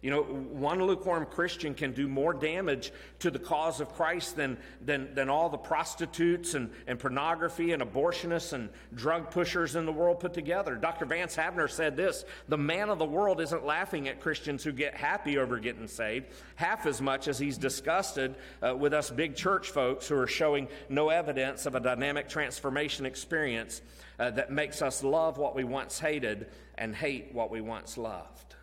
[0.03, 4.59] You know, one lukewarm Christian can do more damage to the cause of Christ than,
[4.85, 9.93] than, than all the prostitutes and, and pornography and abortionists and drug pushers in the
[9.93, 10.75] world put together.
[10.75, 11.05] Dr.
[11.05, 14.97] Vance Havner said this The man of the world isn't laughing at Christians who get
[14.97, 16.27] happy over getting saved
[16.57, 20.67] half as much as he's disgusted uh, with us big church folks who are showing
[20.89, 23.83] no evidence of a dynamic transformation experience
[24.19, 28.57] uh, that makes us love what we once hated and hate what we once loved.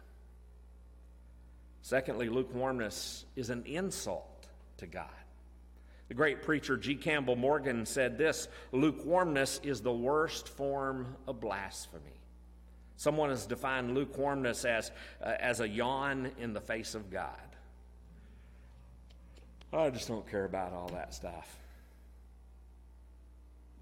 [1.90, 4.46] Secondly, lukewarmness is an insult
[4.78, 5.10] to God.
[6.08, 6.94] The great preacher G.
[6.94, 12.22] Campbell Morgan said this lukewarmness is the worst form of blasphemy.
[12.96, 17.56] Someone has defined lukewarmness as, uh, as a yawn in the face of God.
[19.74, 21.58] I just don't care about all that stuff.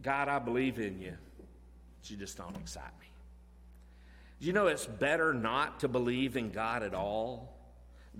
[0.01, 3.07] God, I believe in you, but you just don't excite me.
[4.39, 7.56] Do you know it's better not to believe in God at all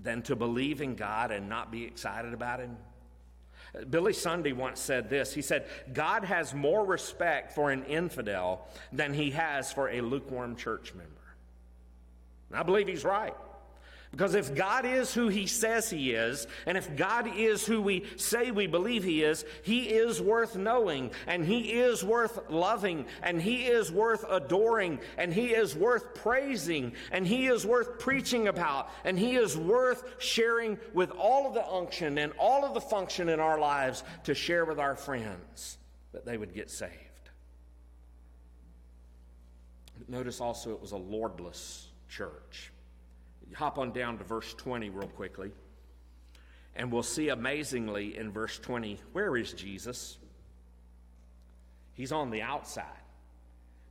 [0.02, 2.76] than to believe in God and not be excited about Him?
[3.90, 5.32] Billy Sunday once said this.
[5.34, 10.56] He said, God has more respect for an infidel than he has for a lukewarm
[10.56, 11.12] church member.
[12.50, 13.34] And I believe he's right.
[14.10, 18.04] Because if God is who He says He is, and if God is who we
[18.16, 23.40] say we believe He is, He is worth knowing, and He is worth loving, and
[23.40, 28.88] He is worth adoring, and He is worth praising, and He is worth preaching about,
[29.04, 33.28] and He is worth sharing with all of the unction and all of the function
[33.28, 35.76] in our lives to share with our friends
[36.12, 36.92] that they would get saved.
[40.08, 42.72] Notice also it was a lordless church
[43.54, 45.50] hop on down to verse 20 real quickly.
[46.76, 50.18] And we'll see amazingly in verse 20 where is Jesus?
[51.94, 52.84] He's on the outside.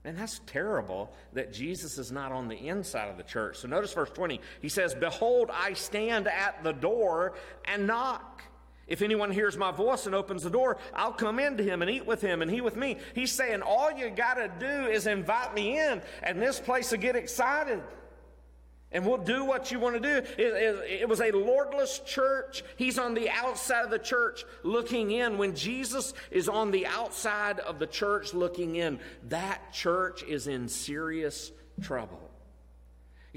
[0.06, 3.58] And that's terrible that Jesus is not on the inside of the church.
[3.58, 4.40] So notice verse 20.
[4.62, 7.34] He says, Behold, I stand at the door
[7.66, 8.44] and knock.
[8.88, 12.06] If anyone hears my voice and opens the door, I'll come into him and eat
[12.06, 13.00] with him and he with me.
[13.14, 17.00] He's saying, All you got to do is invite me in, and this place will
[17.00, 17.84] get excited.
[18.92, 20.16] And we'll do what you want to do.
[20.38, 22.64] It, it, it, was a lordless church.
[22.78, 25.38] He's on the outside of the church looking in.
[25.38, 30.70] When Jesus is on the outside of the church looking in, that church is in
[30.70, 32.27] serious trouble.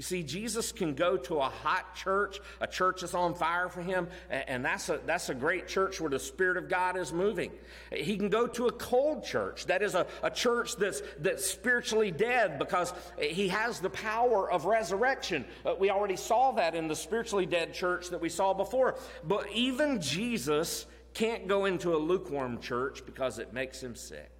[0.01, 3.83] You see, Jesus can go to a hot church, a church that's on fire for
[3.83, 7.51] him, and that's a, that's a great church where the Spirit of God is moving.
[7.93, 12.09] He can go to a cold church, that is a, a church that's, that's spiritually
[12.09, 15.45] dead because he has the power of resurrection.
[15.63, 18.95] Uh, we already saw that in the spiritually dead church that we saw before.
[19.23, 24.31] But even Jesus can't go into a lukewarm church because it makes him sick.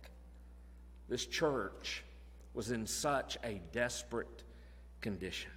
[1.07, 2.03] This church
[2.55, 4.41] was in such a desperate
[5.01, 5.51] condition.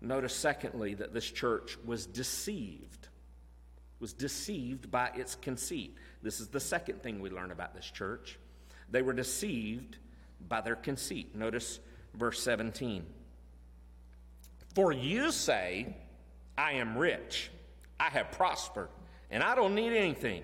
[0.00, 3.08] Notice, secondly, that this church was deceived.
[3.98, 5.96] Was deceived by its conceit.
[6.22, 8.38] This is the second thing we learn about this church.
[8.90, 9.96] They were deceived
[10.48, 11.34] by their conceit.
[11.34, 11.80] Notice
[12.14, 13.04] verse 17.
[14.74, 15.96] For you say,
[16.58, 17.50] I am rich,
[17.98, 18.88] I have prospered,
[19.30, 20.42] and I don't need anything.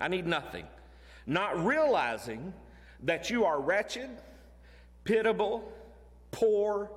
[0.00, 0.66] I need nothing.
[1.26, 2.52] Not realizing
[3.04, 4.10] that you are wretched,
[5.04, 5.70] pitiable,
[6.30, 6.90] poor,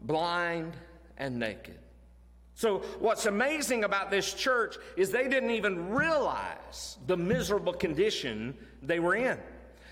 [0.00, 0.76] blind,
[1.16, 1.78] and naked.
[2.54, 9.00] So, what's amazing about this church is they didn't even realize the miserable condition they
[9.00, 9.38] were in.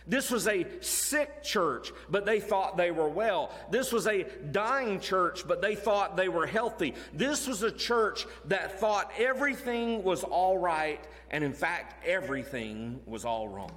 [0.08, 3.52] This was a sick church, but they thought they were well.
[3.70, 6.94] This was a dying church, but they thought they were healthy.
[7.12, 13.26] This was a church that thought everything was all right, and in fact, everything was
[13.26, 13.76] all wrong.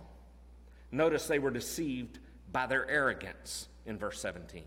[0.92, 2.20] Notice they were deceived
[2.52, 4.64] by their arrogance in verse 17.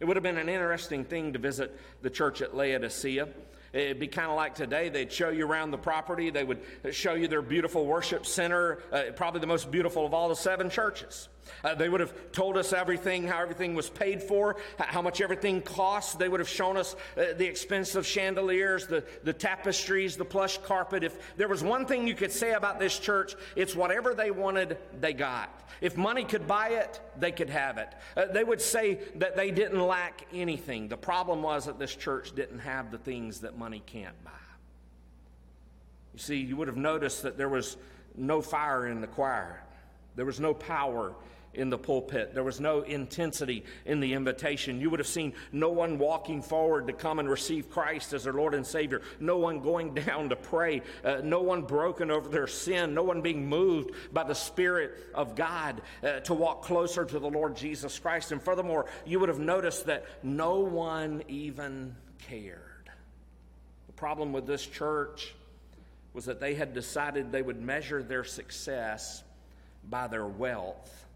[0.00, 3.28] It would have been an interesting thing to visit the church at Laodicea.
[3.72, 4.88] It'd be kind of like today.
[4.88, 6.30] They'd show you around the property.
[6.30, 10.28] They would show you their beautiful worship center, uh, probably the most beautiful of all
[10.28, 11.28] the seven churches.
[11.62, 15.60] Uh, they would have told us everything, how everything was paid for, how much everything
[15.60, 16.18] cost.
[16.18, 21.04] They would have shown us uh, the expensive chandeliers, the, the tapestries, the plush carpet.
[21.04, 24.78] If there was one thing you could say about this church, it's whatever they wanted,
[25.00, 25.50] they got.
[25.80, 27.88] If money could buy it, they could have it.
[28.16, 30.88] Uh, they would say that they didn't lack anything.
[30.88, 34.30] The problem was that this church didn't have the things that money can't buy.
[36.12, 37.76] You see, you would have noticed that there was
[38.16, 39.62] no fire in the choir,
[40.20, 41.14] there was no power
[41.54, 42.34] in the pulpit.
[42.34, 44.82] There was no intensity in the invitation.
[44.82, 48.34] You would have seen no one walking forward to come and receive Christ as their
[48.34, 52.46] Lord and Savior, no one going down to pray, uh, no one broken over their
[52.46, 57.18] sin, no one being moved by the Spirit of God uh, to walk closer to
[57.18, 58.30] the Lord Jesus Christ.
[58.30, 61.96] And furthermore, you would have noticed that no one even
[62.28, 62.90] cared.
[63.86, 65.34] The problem with this church
[66.12, 69.22] was that they had decided they would measure their success
[69.88, 71.06] by their wealth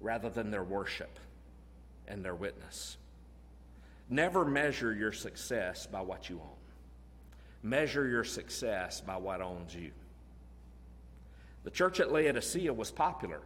[0.00, 1.18] rather than their worship
[2.06, 2.96] and their witness.
[4.08, 6.58] Never measure your success by what you own.
[7.62, 9.90] Measure your success by what owns you.
[11.64, 13.40] The church at Laodicea was popular.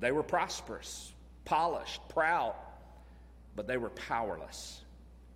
[0.00, 1.12] They were prosperous,
[1.44, 2.54] polished, proud,
[3.56, 4.82] but they were powerless,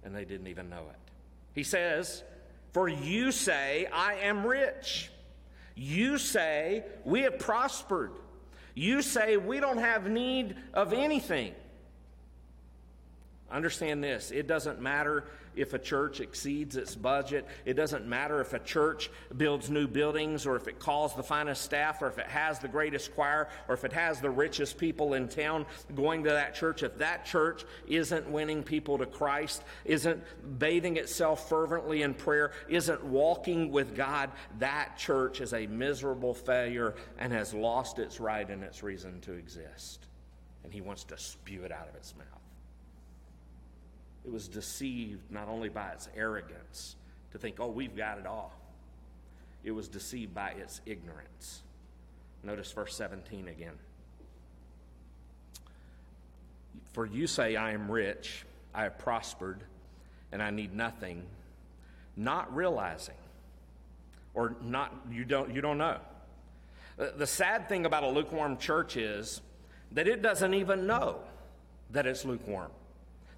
[0.05, 1.13] and they didn't even know it.
[1.55, 2.23] He says,
[2.73, 5.11] For you say, I am rich.
[5.79, 8.11] You say, We have prospered.
[8.75, 11.55] You say, We don't have need of anything.
[13.51, 15.25] Understand this it doesn't matter
[15.59, 17.47] if a church exceeds its budget.
[17.65, 21.63] It doesn't matter if a church builds new buildings or if it calls the finest
[21.63, 25.15] staff or if it has the greatest choir or if it has the richest people
[25.15, 26.83] in town going to that church.
[26.83, 30.23] If that church isn't winning people to Christ, isn't
[30.59, 36.95] bathing itself fervently in prayer, isn't walking with God, that church is a miserable failure
[37.19, 40.07] and has lost its right and its reason to exist.
[40.65, 42.48] And he wants to spew it out of its mouth.
[44.29, 46.97] It was deceived not only by its arrogance
[47.33, 48.53] to think, oh, we've got it all,
[49.65, 51.63] it was deceived by its ignorance.
[52.43, 53.73] Notice verse 17 again.
[56.93, 59.65] For you say, I am rich, I have prospered,
[60.31, 61.23] and I need nothing,
[62.15, 63.17] not realizing,
[64.35, 65.97] or not, you don't, you don't know.
[66.99, 69.41] The sad thing about a lukewarm church is
[69.93, 71.17] that it doesn't even know
[71.93, 72.71] that it's lukewarm.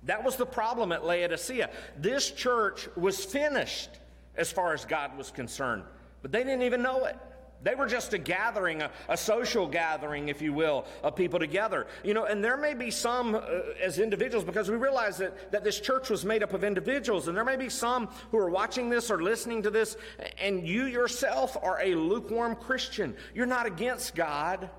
[0.05, 1.70] That was the problem at Laodicea.
[1.96, 3.90] This church was finished
[4.36, 5.82] as far as God was concerned,
[6.22, 7.16] but they didn't even know it.
[7.62, 11.86] They were just a gathering, a, a, social gathering, if you will, of people together.
[12.03, 13.40] You know, and there may be some uh,
[13.82, 17.36] as individuals, because we realize that, that this church was made up of individuals, and
[17.36, 19.98] there may be some who are watching this or listening to this,
[20.40, 23.14] and you yourself are a lukewarm Christian.
[23.34, 24.70] You're not against God,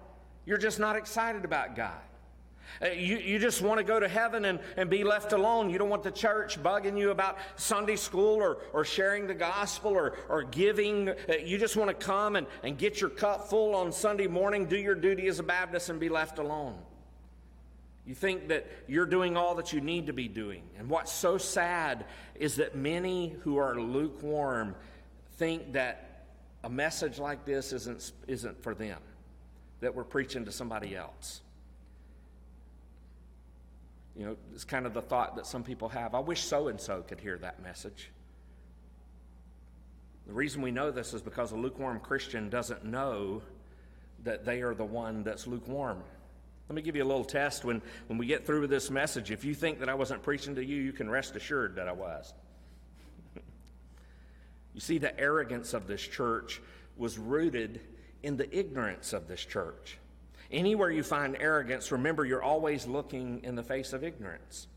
[0.46, 2.02] you're just not excited about God.
[2.82, 5.70] Uh, you, you just want to go to heaven and, and be left alone.
[5.70, 9.92] You don't want the church bugging you about Sunday school or, or sharing the gospel
[9.92, 11.10] or, or giving.
[11.10, 14.66] Uh, you just want to come and, and get your cup full on Sunday morning,
[14.66, 16.78] do your duty as a Baptist, and be left alone.
[18.06, 20.64] You think that you're doing all that you need to be doing.
[20.78, 22.06] And what's so sad
[22.36, 24.76] is that many who are lukewarm
[25.38, 26.26] think that
[26.64, 29.00] a message like this isn't, isn't for them,
[29.82, 31.42] that we're preaching to somebody else.
[34.16, 36.14] You know, it's kind of the thought that some people have.
[36.14, 38.12] I wish so and so could hear that message.
[40.28, 43.42] The reason we know this is because a lukewarm Christian doesn't know
[44.24, 46.04] that they are the one that's lukewarm.
[46.70, 49.32] Let me give you a little test when, when we get through with this message.
[49.32, 51.92] If you think that I wasn't preaching to you, you can rest assured that I
[51.92, 52.34] was.
[54.74, 56.62] you see, the arrogance of this church
[56.96, 57.82] was rooted
[58.24, 59.98] in the ignorance of this church.
[60.52, 64.68] Anywhere you find arrogance, remember you're always looking in the face of ignorance.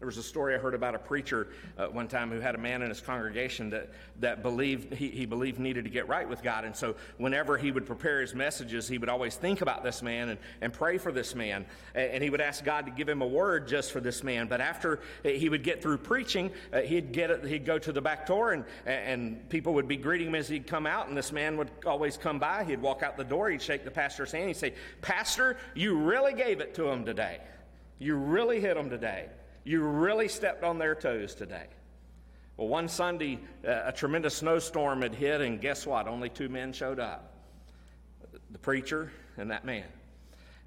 [0.00, 2.58] There was a story I heard about a preacher uh, one time who had a
[2.58, 3.90] man in his congregation that,
[4.20, 6.64] that believed he, he believed needed to get right with God.
[6.64, 10.30] And so whenever he would prepare his messages, he would always think about this man
[10.30, 11.64] and, and pray for this man.
[11.94, 14.48] And, and he would ask God to give him a word just for this man.
[14.48, 18.26] But after he would get through preaching, uh, he'd get he'd go to the back
[18.26, 21.08] door and, and people would be greeting him as he'd come out.
[21.08, 22.64] And this man would always come by.
[22.64, 23.48] He'd walk out the door.
[23.48, 24.48] He'd shake the pastor's hand.
[24.48, 27.38] He'd say, Pastor, you really gave it to him today.
[27.98, 29.28] You really hit him today.
[29.64, 31.66] You really stepped on their toes today.
[32.56, 36.06] Well, one Sunday, uh, a tremendous snowstorm had hit, and guess what?
[36.06, 37.32] Only two men showed up
[38.50, 39.84] the preacher and that man.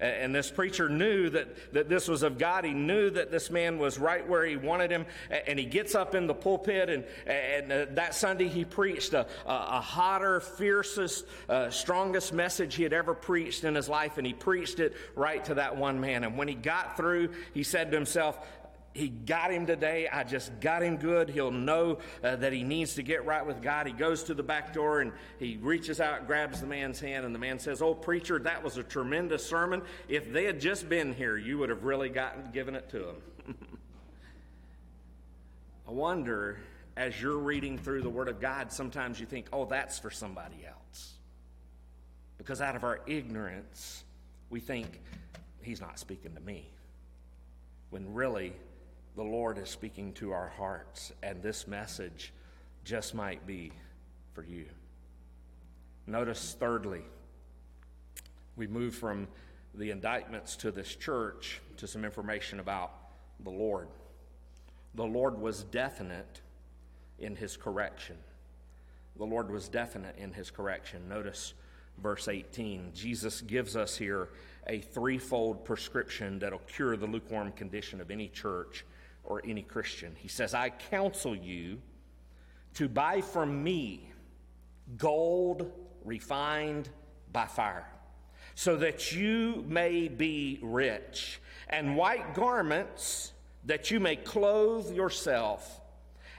[0.00, 2.64] And this preacher knew that, that this was of God.
[2.64, 5.06] He knew that this man was right where he wanted him.
[5.28, 9.26] And he gets up in the pulpit, and, and uh, that Sunday he preached a,
[9.44, 14.18] a hotter, fiercest, uh, strongest message he had ever preached in his life.
[14.18, 16.22] And he preached it right to that one man.
[16.22, 18.38] And when he got through, he said to himself,
[18.98, 20.08] he got him today.
[20.12, 21.30] I just got him good.
[21.30, 23.86] He'll know uh, that he needs to get right with God.
[23.86, 27.32] He goes to the back door and he reaches out, grabs the man's hand, and
[27.34, 29.82] the man says, Oh, preacher, that was a tremendous sermon.
[30.08, 33.56] If they had just been here, you would have really gotten given it to them.
[35.88, 36.58] I wonder,
[36.96, 40.66] as you're reading through the Word of God, sometimes you think, Oh, that's for somebody
[40.66, 41.14] else.
[42.36, 44.02] Because out of our ignorance,
[44.50, 45.00] we think,
[45.62, 46.68] He's not speaking to me.
[47.90, 48.54] When really,
[49.18, 52.32] the Lord is speaking to our hearts, and this message
[52.84, 53.72] just might be
[54.32, 54.66] for you.
[56.06, 57.02] Notice, thirdly,
[58.54, 59.26] we move from
[59.74, 62.92] the indictments to this church to some information about
[63.42, 63.88] the Lord.
[64.94, 66.40] The Lord was definite
[67.18, 68.18] in his correction.
[69.16, 71.08] The Lord was definite in his correction.
[71.08, 71.54] Notice
[72.00, 72.92] verse 18.
[72.94, 74.28] Jesus gives us here
[74.68, 78.84] a threefold prescription that'll cure the lukewarm condition of any church
[79.28, 80.16] or any Christian.
[80.16, 81.80] He says, I counsel you
[82.74, 84.10] to buy from me
[84.96, 85.70] gold
[86.02, 86.88] refined
[87.30, 87.86] by fire,
[88.54, 93.32] so that you may be rich, and white garments
[93.66, 95.80] that you may clothe yourself,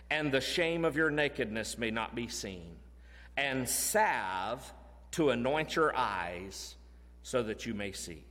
[0.10, 2.76] and the shame of your nakedness may not be seen,
[3.38, 4.74] and salve
[5.12, 6.76] to anoint your eyes
[7.22, 8.24] so that you may see.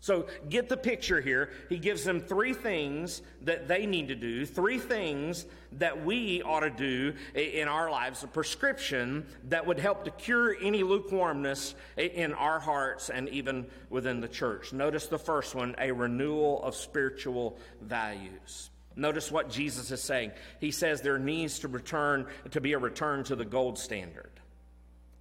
[0.00, 1.50] So get the picture here.
[1.68, 6.60] He gives them three things that they need to do, three things that we ought
[6.60, 12.32] to do in our lives, a prescription that would help to cure any lukewarmness in
[12.34, 14.72] our hearts and even within the church.
[14.72, 18.70] Notice the first one a renewal of spiritual values.
[18.94, 20.32] Notice what Jesus is saying.
[20.60, 24.30] He says there needs to return to be a return to the gold standard.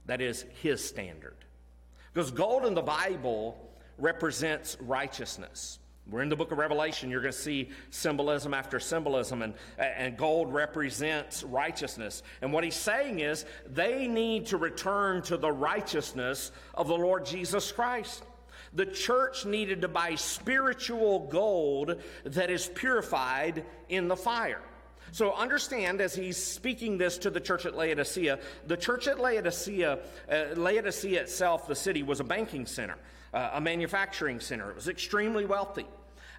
[0.06, 1.36] That is his standard.
[2.14, 3.67] Because gold in the Bible
[3.98, 5.80] represents righteousness.
[6.10, 7.12] We're in the book of Revelation.
[7.12, 12.24] You're going to see symbolism after symbolism, and, and gold represents righteousness.
[12.42, 17.26] And what he's saying is they need to return to the righteousness of the Lord
[17.26, 18.24] Jesus Christ.
[18.74, 24.62] The church needed to buy spiritual gold that is purified in the fire.
[25.12, 30.00] So understand as he's speaking this to the church at Laodicea, the church at Laodicea,
[30.32, 32.98] uh, Laodicea itself, the city, was a banking center
[33.34, 34.70] uh, a manufacturing center.
[34.70, 35.86] It was extremely wealthy.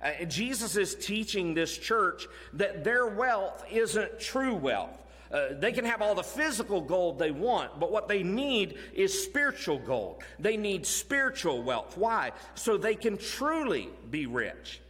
[0.03, 5.05] Uh, Jesus is teaching this church that their wealth isn't true wealth.
[5.31, 9.25] Uh, they can have all the physical gold they want, but what they need is
[9.25, 10.23] spiritual gold.
[10.39, 11.99] They need spiritual wealth.
[11.99, 12.33] Why?
[12.55, 14.81] So they can truly be rich.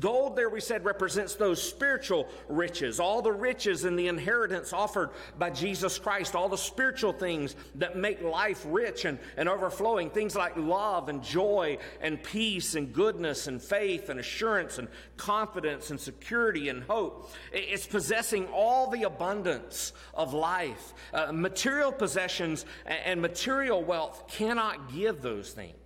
[0.00, 5.10] Gold, there we said, represents those spiritual riches, all the riches and the inheritance offered
[5.38, 10.34] by Jesus Christ, all the spiritual things that make life rich and, and overflowing, things
[10.34, 14.88] like love and joy and peace and goodness and faith and assurance and
[15.18, 17.30] confidence and security and hope.
[17.52, 20.94] It's possessing all the abundance of life.
[21.12, 25.76] Uh, material possessions and material wealth cannot give those things.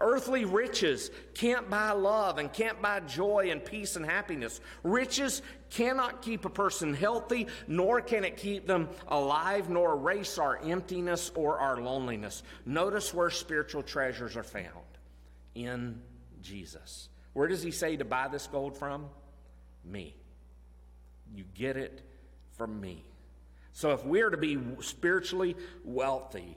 [0.00, 4.60] Earthly riches can't buy love and can't buy joy and peace and happiness.
[4.82, 10.58] Riches cannot keep a person healthy, nor can it keep them alive, nor erase our
[10.58, 12.42] emptiness or our loneliness.
[12.64, 14.68] Notice where spiritual treasures are found
[15.54, 16.00] in
[16.40, 17.10] Jesus.
[17.34, 19.06] Where does he say to buy this gold from?
[19.84, 20.14] Me.
[21.34, 22.00] You get it
[22.56, 23.04] from me.
[23.72, 26.56] So if we're to be spiritually wealthy,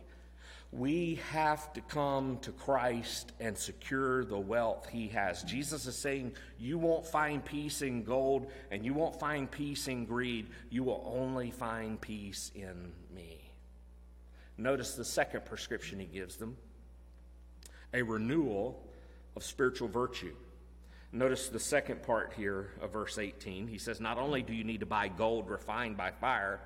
[0.76, 5.44] we have to come to Christ and secure the wealth he has.
[5.44, 10.06] Jesus is saying, You won't find peace in gold and you won't find peace in
[10.06, 10.48] greed.
[10.72, 13.40] You will only find peace in me.
[14.58, 16.58] Notice the second prescription he gives them
[17.94, 18.84] a renewal
[19.36, 20.34] of spiritual virtue.
[21.12, 23.68] Notice the second part here of verse 18.
[23.68, 26.62] He says, Not only do you need to buy gold refined by fire,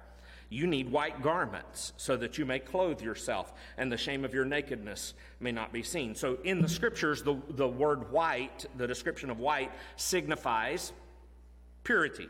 [0.50, 4.46] you need white garments so that you may clothe yourself, and the shame of your
[4.46, 6.16] nakedness may not be seen.
[6.16, 10.94] So, in the scriptures, the, the word white, the description of white, signifies
[11.84, 12.28] purity.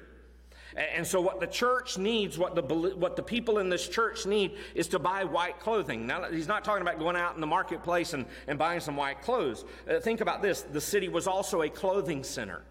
[0.75, 4.57] And so, what the church needs, what the, what the people in this church need,
[4.75, 6.05] is to buy white clothing.
[6.07, 9.21] Now, he's not talking about going out in the marketplace and, and buying some white
[9.21, 9.63] clothes.
[9.89, 12.61] Uh, think about this the city was also a clothing center.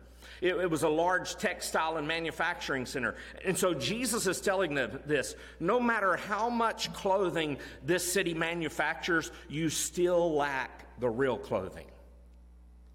[0.40, 3.14] It, it, was a large textile and manufacturing center.
[3.44, 9.30] And so Jesus is telling them this no matter how much clothing this city manufactures,
[9.48, 11.86] you still lack the real clothing.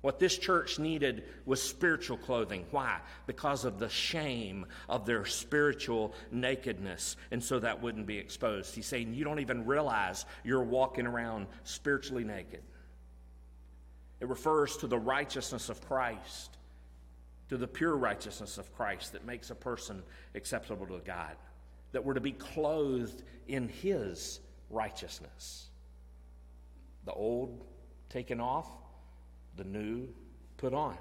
[0.01, 2.65] What this church needed was spiritual clothing.
[2.71, 2.99] Why?
[3.27, 7.17] Because of the shame of their spiritual nakedness.
[7.29, 8.73] And so that wouldn't be exposed.
[8.73, 12.61] He's saying you don't even realize you're walking around spiritually naked.
[14.19, 16.57] It refers to the righteousness of Christ
[17.51, 20.03] to the pure righteousness of Christ that makes a person
[20.35, 21.35] acceptable to God,
[21.91, 24.39] that we're to be clothed in His
[24.69, 25.67] righteousness.
[27.03, 27.65] The old
[28.07, 28.69] taken off,
[29.57, 30.07] the new
[30.55, 30.97] put on.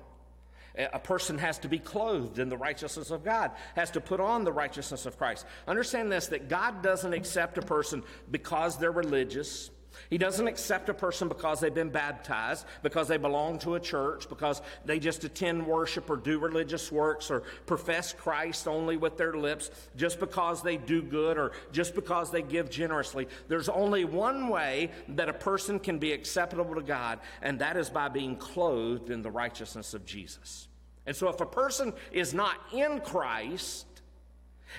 [0.77, 4.43] A person has to be clothed in the righteousness of God, has to put on
[4.43, 5.47] the righteousness of Christ.
[5.69, 9.71] Understand this that God doesn't accept a person because they're religious
[10.09, 14.29] he doesn't accept a person because they've been baptized, because they belong to a church,
[14.29, 19.35] because they just attend worship or do religious works or profess Christ only with their
[19.35, 23.29] lips, just because they do good or just because they give generously.
[23.49, 27.91] There's only one way that a person can be acceptable to God, and that is
[27.91, 30.69] by being clothed in the righteousness of Jesus.
[31.07, 33.87] And so if a person is not in Christ,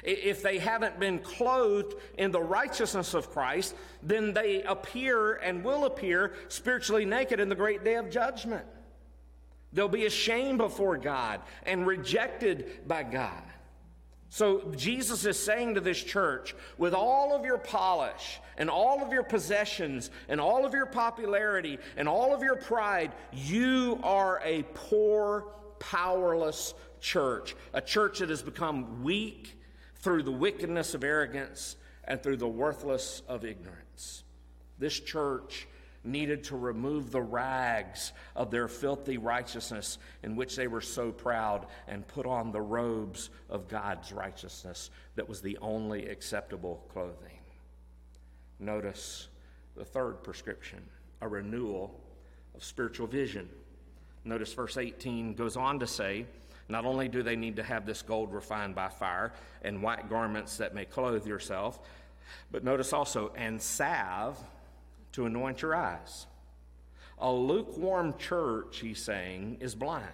[0.03, 5.85] if they haven't been clothed in the righteousness of Christ, then they appear and will
[5.85, 8.65] appear spiritually naked in the great day of judgment.
[9.73, 13.43] They'll be ashamed before God and rejected by God.
[14.29, 19.11] So Jesus is saying to this church, with all of your polish and all of
[19.11, 24.63] your possessions and all of your popularity and all of your pride, you are a
[24.73, 25.47] poor,
[25.79, 29.57] powerless church, a church that has become weak
[30.01, 34.23] through the wickedness of arrogance and through the worthless of ignorance.
[34.79, 35.67] This church
[36.03, 41.67] needed to remove the rags of their filthy righteousness in which they were so proud
[41.87, 47.37] and put on the robes of God's righteousness that was the only acceptable clothing.
[48.59, 49.27] Notice
[49.75, 50.81] the third prescription
[51.21, 52.01] a renewal
[52.55, 53.47] of spiritual vision.
[54.23, 56.25] Notice verse 18 goes on to say,
[56.71, 60.57] not only do they need to have this gold refined by fire and white garments
[60.57, 61.79] that may clothe yourself,
[62.51, 64.39] but notice also, and salve
[65.11, 66.27] to anoint your eyes.
[67.19, 70.07] A lukewarm church, he's saying, is blind.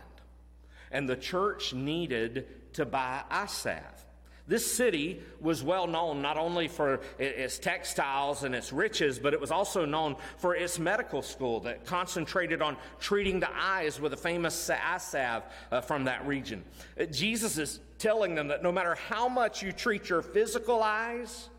[0.92, 4.06] And the church needed to buy eye salve.
[4.48, 9.42] This city was well known not only for its textiles and its riches, but it
[9.42, 14.18] was also known for its medical school that concentrated on treating the eyes with a
[14.18, 16.64] famous eye salve uh, from that region.
[16.98, 21.50] Uh, Jesus is telling them that no matter how much you treat your physical eyes,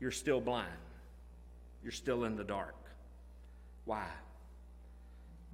[0.00, 0.66] you're still blind.
[1.84, 2.74] You're still in the dark.
[3.84, 4.06] Why?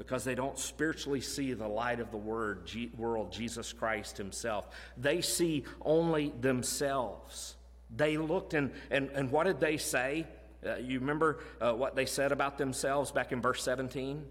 [0.01, 4.64] Because they don't spiritually see the light of the word, G- world, Jesus Christ Himself.
[4.96, 7.57] They see only themselves.
[7.94, 10.26] They looked and, and, and what did they say?
[10.66, 14.24] Uh, you remember uh, what they said about themselves back in verse 17?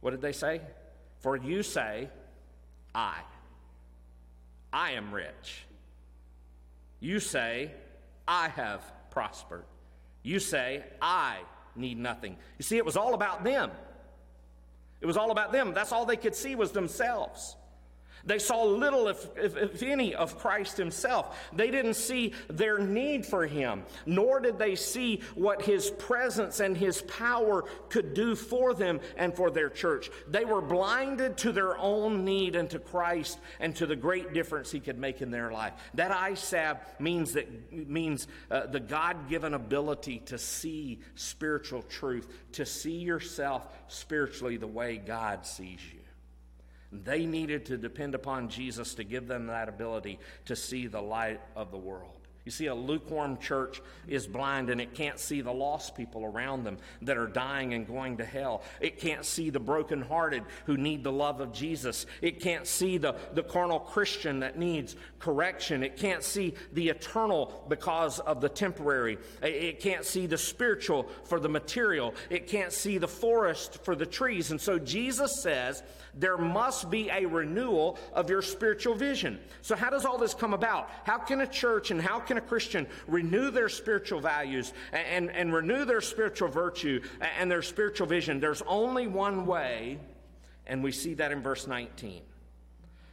[0.00, 0.62] What did they say?
[1.18, 2.08] For you say,
[2.94, 3.18] I.
[4.72, 5.66] I am rich.
[7.00, 7.72] You say,
[8.26, 8.80] I have
[9.10, 9.64] prospered.
[10.22, 11.40] You say, I
[11.74, 12.38] need nothing.
[12.56, 13.70] You see, it was all about them.
[15.00, 15.74] It was all about them.
[15.74, 17.56] That's all they could see was themselves.
[18.26, 21.38] They saw little, if, if, if, any, of Christ himself.
[21.52, 26.76] They didn't see their need for him, nor did they see what his presence and
[26.76, 30.10] his power could do for them and for their church.
[30.28, 34.72] They were blinded to their own need and to Christ and to the great difference
[34.72, 35.72] he could make in their life.
[35.94, 42.66] That salve means, that, means uh, the God given ability to see spiritual truth, to
[42.66, 45.95] see yourself spiritually the way God sees you.
[46.92, 51.40] They needed to depend upon Jesus to give them that ability to see the light
[51.54, 52.15] of the world.
[52.46, 56.62] You see, a lukewarm church is blind and it can't see the lost people around
[56.62, 58.62] them that are dying and going to hell.
[58.80, 62.06] It can't see the brokenhearted who need the love of Jesus.
[62.22, 65.82] It can't see the, the carnal Christian that needs correction.
[65.82, 69.18] It can't see the eternal because of the temporary.
[69.42, 72.14] It can't see the spiritual for the material.
[72.30, 74.52] It can't see the forest for the trees.
[74.52, 75.82] And so Jesus says,
[76.16, 79.38] there must be a renewal of your spiritual vision.
[79.60, 80.90] So, how does all this come about?
[81.04, 85.30] How can a church and how can a Christian renew their spiritual values and, and,
[85.30, 87.00] and renew their spiritual virtue
[87.38, 88.40] and their spiritual vision?
[88.40, 89.98] There's only one way,
[90.66, 92.22] and we see that in verse 19.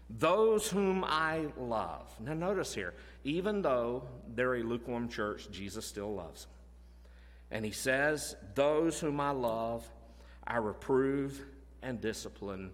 [0.09, 2.13] Those whom I love.
[2.19, 2.93] Now, notice here,
[3.23, 4.03] even though
[4.35, 6.51] they're a lukewarm church, Jesus still loves them.
[7.51, 9.87] And he says, Those whom I love,
[10.45, 11.43] I reprove
[11.81, 12.71] and discipline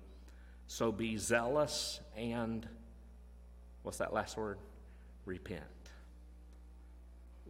[0.70, 2.66] so be zealous and,
[3.82, 4.60] what's that last word?
[5.26, 5.64] Repent.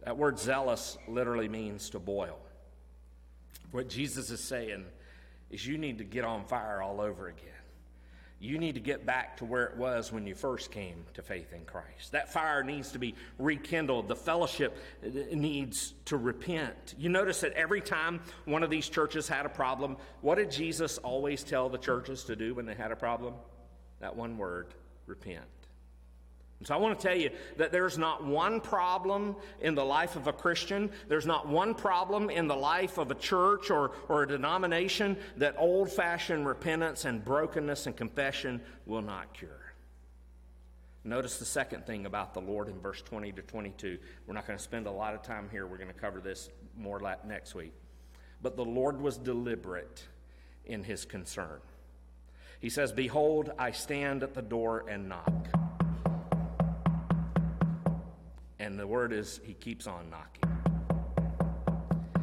[0.04, 2.38] That word zealous literally means to boil.
[3.70, 4.84] What Jesus is saying
[5.50, 7.46] is you need to get on fire all over again.
[8.42, 11.52] You need to get back to where it was when you first came to faith
[11.52, 12.12] in Christ.
[12.12, 14.08] That fire needs to be rekindled.
[14.08, 14.78] The fellowship
[15.30, 16.94] needs to repent.
[16.96, 20.96] You notice that every time one of these churches had a problem, what did Jesus
[20.96, 23.34] always tell the churches to do when they had a problem?
[24.00, 24.68] That one word
[25.04, 25.44] repent.
[26.64, 30.26] So I want to tell you that there's not one problem in the life of
[30.26, 34.28] a Christian, there's not one problem in the life of a church or, or a
[34.28, 39.72] denomination that old fashioned repentance and brokenness and confession will not cure.
[41.02, 43.98] Notice the second thing about the Lord in verse 20 to 22.
[44.26, 45.66] We're not going to spend a lot of time here.
[45.66, 47.72] We're going to cover this more next week.
[48.42, 50.04] But the Lord was deliberate
[50.66, 51.60] in his concern.
[52.60, 55.59] He says, Behold, I stand at the door and knock.
[58.60, 60.44] And the word is, he keeps on knocking.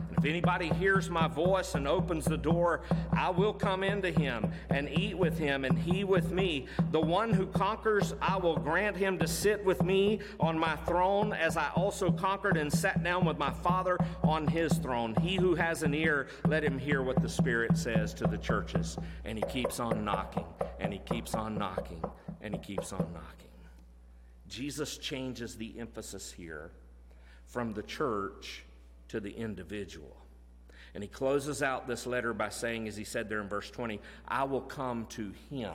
[0.07, 4.51] And if anybody hears my voice and opens the door, I will come into him
[4.69, 6.67] and eat with him, and he with me.
[6.91, 11.33] The one who conquers, I will grant him to sit with me on my throne,
[11.33, 15.15] as I also conquered and sat down with my Father on his throne.
[15.15, 18.95] He who has an ear, let him hear what the Spirit says to the churches.
[19.25, 20.45] And he keeps on knocking,
[20.79, 22.03] and he keeps on knocking,
[22.41, 23.46] and he keeps on knocking.
[24.47, 26.71] Jesus changes the emphasis here
[27.45, 28.63] from the church
[29.09, 30.17] to the individual.
[30.93, 33.99] And he closes out this letter by saying, as he said there in verse 20,
[34.27, 35.73] I will come to him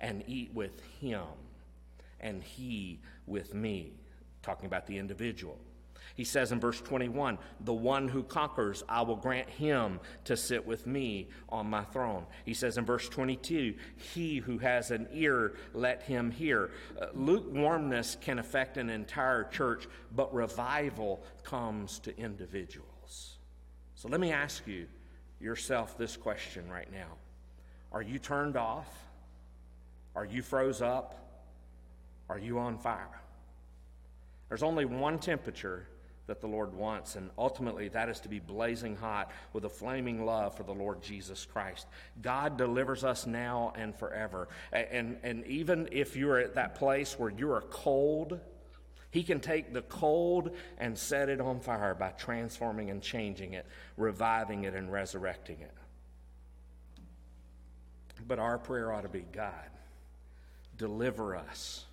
[0.00, 1.24] and eat with him
[2.20, 3.92] and he with me.
[4.42, 5.58] Talking about the individual.
[6.16, 10.66] He says in verse 21 The one who conquers, I will grant him to sit
[10.66, 12.24] with me on my throne.
[12.44, 13.74] He says in verse 22
[14.14, 16.70] He who has an ear, let him hear.
[17.00, 23.36] Uh, lukewarmness can affect an entire church, but revival comes to individuals.
[23.94, 24.86] So let me ask you
[25.38, 27.12] yourself this question right now
[27.92, 28.88] Are you turned off?
[30.14, 31.22] Are you froze up?
[32.30, 33.20] Are you on fire?
[34.48, 35.86] There's only one temperature
[36.26, 40.24] that the Lord wants, and ultimately that is to be blazing hot with a flaming
[40.24, 41.86] love for the Lord Jesus Christ.
[42.20, 44.48] God delivers us now and forever.
[44.72, 48.40] And, and even if you're at that place where you are cold,
[49.10, 53.66] He can take the cold and set it on fire by transforming and changing it,
[53.96, 55.74] reviving it, and resurrecting it.
[58.26, 59.70] But our prayer ought to be God,
[60.76, 61.84] deliver us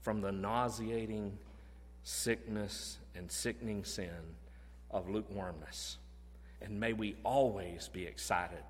[0.00, 1.38] from the nauseating
[2.02, 4.36] sickness and sickening sin
[4.90, 5.98] of lukewarmness.
[6.60, 8.64] And may we always be excited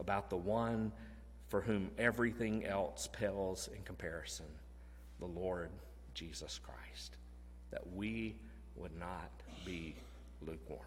[0.00, 0.92] about the one
[1.48, 4.46] for whom everything else pales in comparison,
[5.20, 5.70] the Lord
[6.14, 7.16] Jesus Christ.
[7.70, 8.34] That we
[8.76, 9.30] would not
[9.64, 9.94] be
[10.40, 10.80] lukewarm.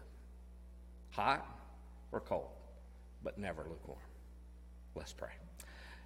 [1.10, 1.46] Hot
[2.12, 2.50] or cold,
[3.22, 3.98] but never lukewarm.
[4.94, 5.30] Let's pray.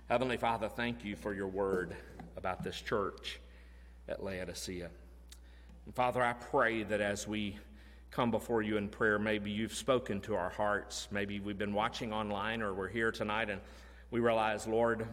[0.08, 1.94] Heavenly Father, thank you for your word
[2.36, 3.40] about this church
[4.08, 4.90] at Laodicea.
[5.86, 7.58] And Father, I pray that as we
[8.10, 11.08] come before you in prayer, maybe you've spoken to our hearts.
[11.10, 13.60] Maybe we've been watching online or we're here tonight and
[14.10, 15.06] we realize, Lord,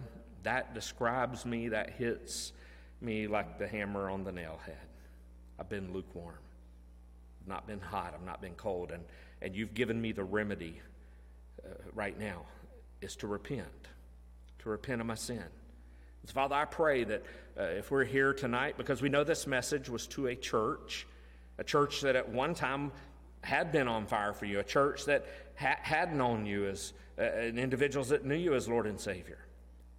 [0.43, 2.53] that describes me, that hits
[3.01, 4.77] me like the hammer on the nail head.
[5.59, 6.39] I've been lukewarm.
[7.41, 8.13] I've not been hot.
[8.15, 8.91] I've not been cold.
[8.91, 9.03] And,
[9.41, 10.81] and you've given me the remedy
[11.63, 12.45] uh, right now
[13.01, 13.87] is to repent,
[14.59, 15.43] to repent of my sin.
[16.25, 17.23] So, Father, I pray that
[17.57, 21.07] uh, if we're here tonight, because we know this message was to a church,
[21.57, 22.91] a church that at one time
[23.41, 27.23] had been on fire for you, a church that ha- had known you as uh,
[27.23, 29.39] individuals that knew you as Lord and Savior,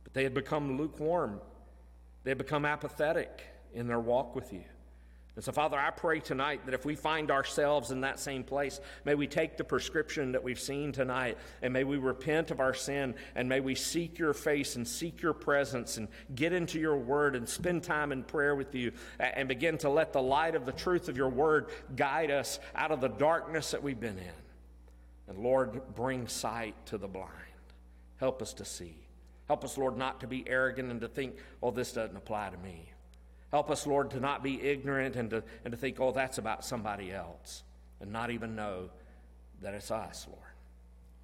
[0.04, 1.40] but they had become lukewarm,
[2.24, 3.42] they had become apathetic
[3.72, 4.64] in their walk with you.
[5.38, 8.80] And so, Father, I pray tonight that if we find ourselves in that same place,
[9.04, 12.74] may we take the prescription that we've seen tonight and may we repent of our
[12.74, 16.96] sin and may we seek your face and seek your presence and get into your
[16.96, 20.66] word and spend time in prayer with you and begin to let the light of
[20.66, 25.28] the truth of your word guide us out of the darkness that we've been in.
[25.28, 27.30] And Lord, bring sight to the blind.
[28.16, 28.96] Help us to see.
[29.46, 32.58] Help us, Lord, not to be arrogant and to think, oh, this doesn't apply to
[32.58, 32.90] me.
[33.50, 36.64] Help us, Lord, to not be ignorant and to, and to think, oh, that's about
[36.64, 37.62] somebody else,
[38.00, 38.90] and not even know
[39.62, 40.42] that it's us, Lord.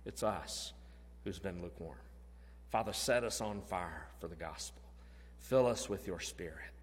[0.05, 0.73] It's us
[1.25, 1.99] who's been lukewarm.
[2.71, 4.83] Father, set us on fire for the gospel.
[5.39, 6.74] Fill us with your spirit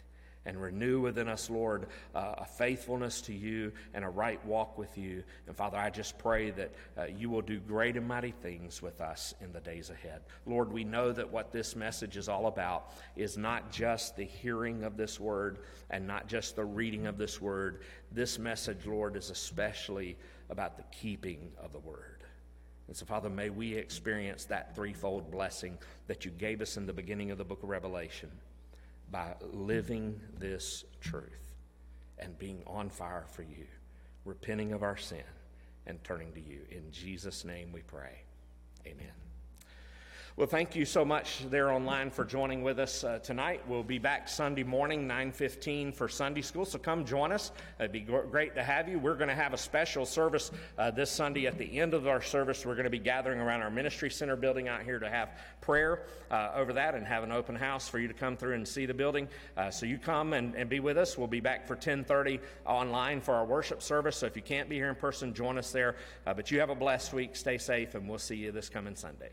[0.46, 4.98] and renew within us, Lord, uh, a faithfulness to you and a right walk with
[4.98, 5.24] you.
[5.48, 9.02] And Father, I just pray that uh, you will do great and mighty things with
[9.02, 10.22] us in the days ahead.
[10.46, 14.84] Lord, we know that what this message is all about is not just the hearing
[14.84, 17.82] of this word and not just the reading of this word.
[18.12, 20.18] This message, Lord, is especially
[20.50, 22.24] about the keeping of the word.
[22.88, 25.78] And so, Father, may we experience that threefold blessing
[26.08, 28.30] that you gave us in the beginning of the book of Revelation
[29.12, 31.54] by living this truth
[32.18, 33.66] and being on fire for you,
[34.26, 35.24] repenting of our sin
[35.86, 36.62] and turning to you.
[36.70, 38.22] In Jesus' name we pray.
[38.86, 39.12] Amen.
[40.38, 43.64] Well, thank you so much there online for joining with us uh, tonight.
[43.68, 46.64] We'll be back Sunday morning, 9:15 for Sunday school.
[46.64, 47.52] So come join us.
[47.80, 48.98] It'd be great to have you.
[48.98, 51.48] We're going to have a special service uh, this Sunday.
[51.48, 54.38] At the end of our service, we're going to be gathering around our ministry center
[54.38, 58.00] building out here to have prayer uh, over that and have an open house for
[58.00, 59.28] you to come through and see the building.
[59.58, 61.18] Uh, so you come and, and be with us.
[61.18, 64.16] We'll be back for 10:30 online for our worship service.
[64.16, 65.98] So if you can't be here in person, join us there.
[66.26, 67.36] Uh, but you have a blessed week.
[67.36, 69.32] Stay safe, and we'll see you this coming Sunday.